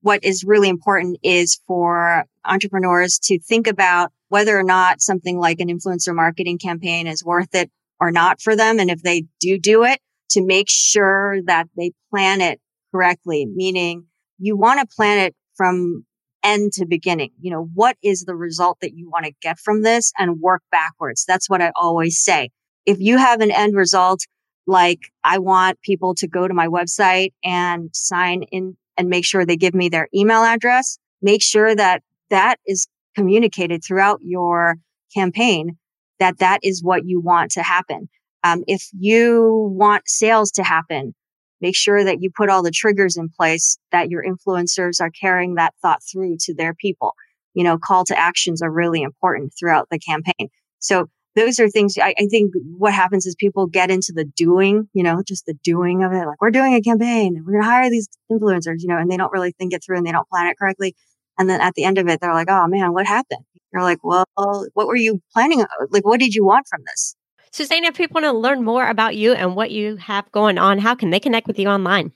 What 0.00 0.24
is 0.24 0.44
really 0.44 0.68
important 0.68 1.18
is 1.22 1.60
for 1.66 2.24
entrepreneurs 2.44 3.20
to 3.24 3.38
think 3.38 3.68
about 3.68 4.10
whether 4.28 4.58
or 4.58 4.64
not 4.64 5.00
something 5.00 5.38
like 5.38 5.60
an 5.60 5.68
influencer 5.68 6.14
marketing 6.14 6.58
campaign 6.58 7.06
is 7.06 7.24
worth 7.24 7.54
it 7.54 7.70
or 8.00 8.10
not 8.10 8.40
for 8.40 8.56
them. 8.56 8.80
And 8.80 8.90
if 8.90 9.02
they 9.02 9.24
do 9.40 9.58
do 9.58 9.84
it, 9.84 10.00
to 10.32 10.44
make 10.44 10.68
sure 10.68 11.40
that 11.46 11.68
they 11.76 11.92
plan 12.10 12.40
it 12.40 12.58
correctly, 12.90 13.46
meaning 13.46 14.06
you 14.38 14.56
want 14.56 14.80
to 14.80 14.96
plan 14.96 15.18
it 15.18 15.34
from 15.56 16.04
end 16.42 16.72
to 16.72 16.86
beginning. 16.86 17.30
You 17.40 17.52
know, 17.52 17.68
what 17.74 17.96
is 18.02 18.24
the 18.24 18.34
result 18.34 18.78
that 18.80 18.96
you 18.96 19.08
want 19.08 19.26
to 19.26 19.32
get 19.42 19.58
from 19.58 19.82
this 19.82 20.12
and 20.18 20.40
work 20.40 20.62
backwards? 20.70 21.24
That's 21.26 21.48
what 21.48 21.62
I 21.62 21.70
always 21.76 22.18
say. 22.18 22.50
If 22.86 22.98
you 22.98 23.18
have 23.18 23.40
an 23.40 23.50
end 23.50 23.76
result, 23.76 24.20
like 24.66 25.00
I 25.24 25.38
want 25.38 25.80
people 25.82 26.14
to 26.16 26.28
go 26.28 26.46
to 26.46 26.54
my 26.54 26.68
website 26.68 27.32
and 27.44 27.90
sign 27.92 28.44
in 28.50 28.76
and 28.96 29.08
make 29.08 29.24
sure 29.24 29.44
they 29.44 29.56
give 29.56 29.74
me 29.74 29.88
their 29.88 30.08
email 30.14 30.42
address, 30.42 30.98
make 31.22 31.42
sure 31.42 31.74
that 31.74 32.02
that 32.30 32.56
is 32.66 32.86
communicated 33.14 33.82
throughout 33.84 34.20
your 34.22 34.76
campaign 35.14 35.76
that 36.22 36.38
that 36.38 36.60
is 36.62 36.84
what 36.84 37.04
you 37.04 37.20
want 37.20 37.50
to 37.50 37.62
happen. 37.64 38.08
Um, 38.44 38.62
if 38.68 38.88
you 38.96 39.72
want 39.76 40.08
sales 40.08 40.52
to 40.52 40.62
happen, 40.62 41.14
make 41.60 41.74
sure 41.74 42.04
that 42.04 42.18
you 42.20 42.30
put 42.34 42.48
all 42.48 42.62
the 42.62 42.70
triggers 42.70 43.16
in 43.16 43.28
place 43.28 43.76
that 43.90 44.08
your 44.08 44.24
influencers 44.24 45.00
are 45.00 45.10
carrying 45.10 45.56
that 45.56 45.74
thought 45.82 46.00
through 46.02 46.36
to 46.42 46.54
their 46.54 46.74
people. 46.74 47.14
You 47.54 47.64
know, 47.64 47.76
call 47.76 48.04
to 48.04 48.18
actions 48.18 48.62
are 48.62 48.70
really 48.70 49.02
important 49.02 49.52
throughout 49.58 49.88
the 49.90 49.98
campaign. 49.98 50.48
So 50.78 51.08
those 51.34 51.58
are 51.58 51.68
things 51.68 51.96
I, 51.98 52.14
I 52.18 52.26
think 52.26 52.52
what 52.76 52.92
happens 52.92 53.26
is 53.26 53.34
people 53.34 53.66
get 53.66 53.90
into 53.90 54.12
the 54.14 54.24
doing, 54.24 54.88
you 54.92 55.02
know, 55.02 55.22
just 55.26 55.46
the 55.46 55.54
doing 55.64 56.04
of 56.04 56.12
it. 56.12 56.26
Like 56.26 56.40
we're 56.40 56.50
doing 56.50 56.74
a 56.74 56.80
campaign 56.80 57.42
we're 57.44 57.52
going 57.52 57.62
to 57.62 57.68
hire 57.68 57.90
these 57.90 58.08
influencers, 58.30 58.80
you 58.80 58.88
know, 58.88 58.98
and 58.98 59.10
they 59.10 59.16
don't 59.16 59.32
really 59.32 59.52
think 59.52 59.72
it 59.72 59.82
through 59.84 59.96
and 59.96 60.06
they 60.06 60.12
don't 60.12 60.28
plan 60.28 60.46
it 60.46 60.58
correctly. 60.58 60.94
And 61.38 61.48
then 61.48 61.60
at 61.60 61.74
the 61.74 61.84
end 61.84 61.98
of 61.98 62.08
it, 62.08 62.20
they're 62.20 62.34
like, 62.34 62.50
Oh 62.50 62.66
man, 62.66 62.92
what 62.92 63.06
happened? 63.06 63.44
You're 63.72 63.82
like, 63.82 64.04
well, 64.04 64.26
what 64.74 64.86
were 64.86 64.96
you 64.96 65.22
planning? 65.32 65.64
Like, 65.88 66.04
what 66.04 66.20
did 66.20 66.34
you 66.34 66.44
want 66.44 66.66
from 66.68 66.82
this? 66.86 67.16
Susana, 67.52 67.86
if 67.88 67.96
people 67.96 68.20
want 68.20 68.26
to 68.26 68.32
learn 68.32 68.62
more 68.64 68.86
about 68.86 69.16
you 69.16 69.32
and 69.32 69.56
what 69.56 69.70
you 69.70 69.96
have 69.96 70.30
going 70.32 70.58
on, 70.58 70.78
how 70.78 70.94
can 70.94 71.08
they 71.10 71.20
connect 71.20 71.46
with 71.46 71.58
you 71.58 71.68
online? 71.68 72.12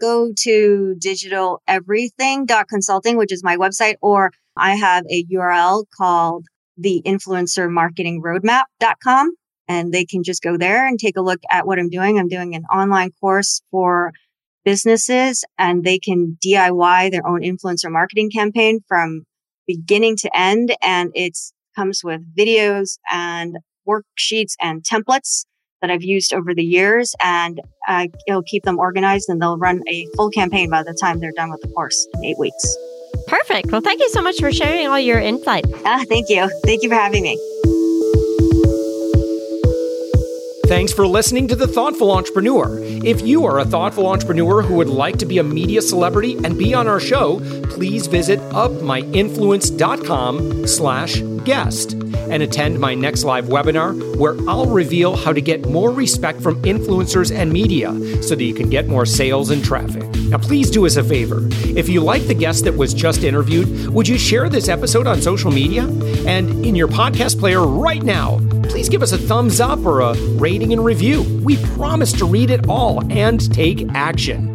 Go 0.00 0.32
to 0.36 0.96
digitaleverything.consulting, 0.98 3.16
which 3.16 3.32
is 3.32 3.42
my 3.44 3.56
website, 3.56 3.94
or 4.02 4.32
I 4.56 4.74
have 4.76 5.04
a 5.10 5.24
URL 5.24 5.84
called 5.96 6.46
the 6.82 7.02
influencer 7.06 7.70
marketing 7.70 8.22
roadmap.com 8.22 9.34
and 9.68 9.92
they 9.92 10.04
can 10.04 10.22
just 10.22 10.42
go 10.42 10.56
there 10.56 10.86
and 10.86 10.98
take 10.98 11.16
a 11.16 11.22
look 11.22 11.40
at 11.50 11.66
what 11.66 11.78
I'm 11.78 11.88
doing. 11.88 12.18
I'm 12.18 12.28
doing 12.28 12.54
an 12.54 12.64
online 12.64 13.10
course 13.20 13.62
for 13.70 14.12
businesses 14.64 15.44
and 15.58 15.84
they 15.84 15.98
can 15.98 16.36
DIY 16.44 17.10
their 17.10 17.26
own 17.26 17.40
influencer 17.40 17.90
marketing 17.90 18.30
campaign 18.30 18.80
from 18.86 19.24
beginning 19.66 20.16
to 20.16 20.30
end. 20.36 20.74
And 20.82 21.10
it 21.14 21.38
comes 21.74 22.02
with 22.04 22.20
videos 22.36 22.98
and 23.10 23.56
worksheets 23.88 24.54
and 24.60 24.82
templates 24.82 25.44
that 25.80 25.90
I've 25.90 26.04
used 26.04 26.32
over 26.32 26.54
the 26.54 26.64
years 26.64 27.14
and 27.20 27.60
uh, 27.88 28.06
it'll 28.28 28.44
keep 28.44 28.62
them 28.62 28.78
organized 28.78 29.28
and 29.28 29.42
they'll 29.42 29.58
run 29.58 29.82
a 29.88 30.06
full 30.16 30.30
campaign 30.30 30.70
by 30.70 30.84
the 30.84 30.96
time 31.00 31.18
they're 31.18 31.32
done 31.32 31.50
with 31.50 31.60
the 31.60 31.68
course 31.68 32.06
in 32.14 32.24
eight 32.24 32.38
weeks. 32.38 32.76
Perfect. 33.32 33.72
Well, 33.72 33.80
thank 33.80 34.00
you 34.00 34.10
so 34.10 34.20
much 34.20 34.38
for 34.38 34.52
sharing 34.52 34.88
all 34.88 35.00
your 35.00 35.18
insight. 35.18 35.64
Ah, 35.86 36.04
thank 36.06 36.28
you. 36.28 36.50
Thank 36.66 36.82
you 36.82 36.90
for 36.90 36.96
having 36.96 37.22
me. 37.22 37.38
Thanks 40.66 40.92
for 40.92 41.06
listening 41.06 41.48
to 41.48 41.56
The 41.56 41.66
Thoughtful 41.66 42.12
Entrepreneur. 42.12 42.78
If 42.82 43.22
you 43.22 43.46
are 43.46 43.58
a 43.58 43.64
thoughtful 43.64 44.06
entrepreneur 44.06 44.60
who 44.60 44.74
would 44.74 44.90
like 44.90 45.16
to 45.18 45.24
be 45.24 45.38
a 45.38 45.42
media 45.42 45.80
celebrity 45.80 46.36
and 46.44 46.58
be 46.58 46.74
on 46.74 46.86
our 46.86 47.00
show, 47.00 47.40
please 47.70 48.06
visit 48.06 48.38
upmyinfluence.com 48.50 50.66
slash 50.66 51.22
guest 51.44 52.01
and 52.32 52.42
attend 52.42 52.80
my 52.80 52.94
next 52.94 53.24
live 53.24 53.44
webinar 53.44 54.16
where 54.16 54.34
I'll 54.48 54.66
reveal 54.66 55.16
how 55.16 55.32
to 55.32 55.40
get 55.40 55.68
more 55.68 55.90
respect 55.90 56.40
from 56.40 56.60
influencers 56.62 57.30
and 57.30 57.52
media 57.52 57.92
so 58.22 58.34
that 58.34 58.42
you 58.42 58.54
can 58.54 58.70
get 58.70 58.88
more 58.88 59.04
sales 59.04 59.50
and 59.50 59.62
traffic. 59.62 60.02
Now, 60.28 60.38
please 60.38 60.70
do 60.70 60.86
us 60.86 60.96
a 60.96 61.04
favor. 61.04 61.46
If 61.76 61.90
you 61.90 62.00
like 62.00 62.26
the 62.26 62.34
guest 62.34 62.64
that 62.64 62.74
was 62.74 62.94
just 62.94 63.22
interviewed, 63.22 63.88
would 63.88 64.08
you 64.08 64.16
share 64.16 64.48
this 64.48 64.68
episode 64.68 65.06
on 65.06 65.20
social 65.20 65.52
media? 65.52 65.84
And 66.26 66.64
in 66.64 66.74
your 66.74 66.88
podcast 66.88 67.38
player 67.38 67.60
right 67.60 68.02
now, 68.02 68.38
please 68.62 68.88
give 68.88 69.02
us 69.02 69.12
a 69.12 69.18
thumbs 69.18 69.60
up 69.60 69.84
or 69.84 70.00
a 70.00 70.14
rating 70.38 70.72
and 70.72 70.82
review. 70.82 71.22
We 71.44 71.58
promise 71.74 72.12
to 72.14 72.24
read 72.24 72.50
it 72.50 72.66
all 72.66 73.04
and 73.12 73.52
take 73.52 73.86
action. 73.92 74.48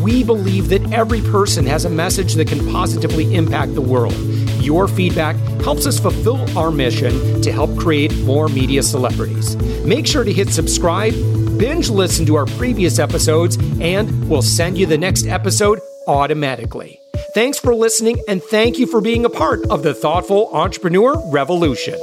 We 0.00 0.24
believe 0.24 0.70
that 0.70 0.92
every 0.92 1.20
person 1.20 1.66
has 1.66 1.84
a 1.84 1.90
message 1.90 2.34
that 2.34 2.48
can 2.48 2.66
positively 2.72 3.34
impact 3.34 3.74
the 3.74 3.82
world. 3.82 4.14
Your 4.68 4.86
feedback 4.86 5.34
helps 5.62 5.86
us 5.86 5.98
fulfill 5.98 6.46
our 6.58 6.70
mission 6.70 7.40
to 7.40 7.50
help 7.50 7.74
create 7.78 8.14
more 8.18 8.48
media 8.48 8.82
celebrities. 8.82 9.56
Make 9.82 10.06
sure 10.06 10.24
to 10.24 10.30
hit 10.30 10.50
subscribe, 10.50 11.14
binge 11.58 11.88
listen 11.88 12.26
to 12.26 12.34
our 12.34 12.44
previous 12.44 12.98
episodes, 12.98 13.56
and 13.80 14.28
we'll 14.28 14.42
send 14.42 14.76
you 14.76 14.84
the 14.84 14.98
next 14.98 15.26
episode 15.26 15.80
automatically. 16.06 17.00
Thanks 17.32 17.58
for 17.58 17.74
listening, 17.74 18.22
and 18.28 18.42
thank 18.42 18.78
you 18.78 18.86
for 18.86 19.00
being 19.00 19.24
a 19.24 19.30
part 19.30 19.64
of 19.70 19.82
the 19.82 19.94
Thoughtful 19.94 20.50
Entrepreneur 20.52 21.14
Revolution. 21.32 21.98